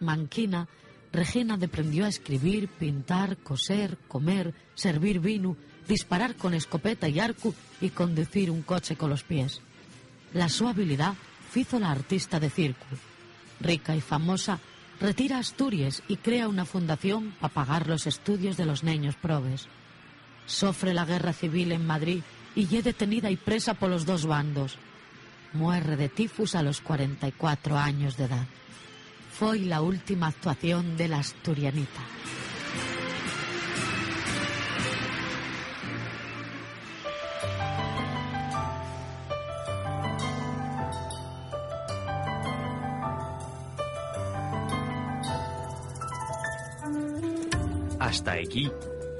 Manquina, 0.00 0.68
Regina 1.12 1.54
aprendió 1.54 2.04
a 2.04 2.08
escribir, 2.08 2.68
pintar, 2.68 3.38
coser, 3.38 3.96
comer, 4.08 4.54
servir 4.74 5.20
vino, 5.20 5.56
disparar 5.88 6.34
con 6.36 6.52
escopeta 6.52 7.08
y 7.08 7.20
arco 7.20 7.54
y 7.80 7.90
conducir 7.90 8.50
un 8.50 8.62
coche 8.62 8.96
con 8.96 9.10
los 9.10 9.22
pies. 9.22 9.62
La 10.34 10.48
su 10.48 10.68
habilidad 10.68 11.14
hizo 11.54 11.78
la 11.78 11.90
artista 11.90 12.38
de 12.38 12.50
circo. 12.50 12.86
Rica 13.60 13.96
y 13.96 14.00
famosa, 14.00 14.58
retira 15.00 15.38
Asturias 15.38 16.02
y 16.08 16.16
crea 16.16 16.48
una 16.48 16.66
fundación 16.66 17.34
para 17.40 17.54
pagar 17.54 17.86
los 17.88 18.06
estudios 18.06 18.56
de 18.56 18.66
los 18.66 18.84
niños 18.84 19.16
probes. 19.16 19.68
Sofre 20.46 20.94
la 20.94 21.04
guerra 21.04 21.32
civil 21.32 21.72
en 21.72 21.86
Madrid 21.86 22.22
y 22.54 22.66
ye 22.66 22.82
detenida 22.82 23.30
y 23.30 23.36
presa 23.36 23.74
por 23.74 23.90
los 23.90 24.06
dos 24.06 24.26
bandos. 24.26 24.78
Muere 25.52 25.96
de 25.96 26.08
tifus 26.08 26.54
a 26.54 26.62
los 26.62 26.80
44 26.80 27.76
años 27.76 28.16
de 28.16 28.24
edad. 28.24 28.46
Fue 29.32 29.58
la 29.58 29.82
última 29.82 30.28
actuación 30.28 30.96
de 30.96 31.08
la 31.08 31.18
asturianita. 31.18 32.00
Hasta 47.98 48.32
aquí, 48.32 48.70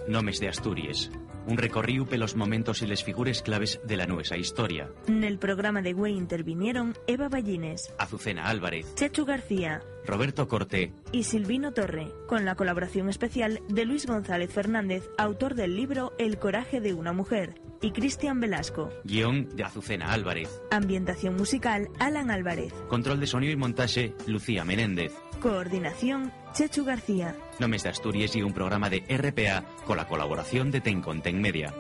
Nomes 0.09 0.41
de 0.41 0.49
Asturias. 0.49 1.11
Un 1.47 1.59
recorrido 1.59 2.07
pelos 2.07 2.35
momentos 2.35 2.83
y 2.83 2.87
les 2.87 3.05
figures 3.05 3.43
claves 3.43 3.81
de 3.85 3.97
la 3.97 4.07
nuestra 4.07 4.37
historia. 4.37 4.91
Nel 5.07 5.39
programa 5.39 5.81
de 5.83 5.93
Güey 5.93 6.17
intervinieron 6.17 6.95
Eva 7.07 7.29
Ballines, 7.29 7.93
Azucena 7.99 8.47
Álvarez, 8.49 8.95
Chechu 8.95 9.25
García 9.25 9.83
Roberto 10.05 10.47
Corte, 10.49 10.93
y 11.13 11.25
Silvino 11.25 11.73
Torre, 11.73 12.13
con 12.29 12.45
la 12.45 12.55
colaboración 12.55 13.09
especial 13.09 13.61
de 13.69 13.85
Luis 13.85 14.07
González 14.07 14.53
Fernández, 14.53 15.09
autor 15.19 15.55
del 15.55 15.75
libro 15.77 16.13
El 16.19 16.39
coraje 16.39 16.81
de 16.81 16.95
una 16.95 17.13
mujer, 17.13 17.61
y 17.83 17.91
Cristian 17.91 18.41
Velasco. 18.41 18.91
guion 19.05 19.49
de 19.57 19.65
Azucena 19.65 20.13
Álvarez, 20.13 20.49
Ambientación 20.71 21.35
musical 21.37 21.89
Alan 21.99 22.31
Álvarez. 22.31 22.73
control 22.89 23.19
de 23.19 23.27
sonido 23.27 23.53
y 23.53 23.57
montaje 23.57 24.15
Lucía 24.27 24.65
Menéndez. 24.65 25.13
Coordinación 25.41 26.33
Chechu 26.57 26.87
García. 26.87 27.37
Nomes 27.59 27.83
de 27.83 27.91
Asturias 27.91 28.35
y 28.35 28.41
un 28.41 28.55
programa 28.55 28.89
de 28.89 29.05
RPA 29.11 29.63
con 29.85 29.99
la 29.99 30.09
colaboración 30.09 30.71
de 30.71 30.81
Tenconten 30.81 31.39
Media. 31.39 31.75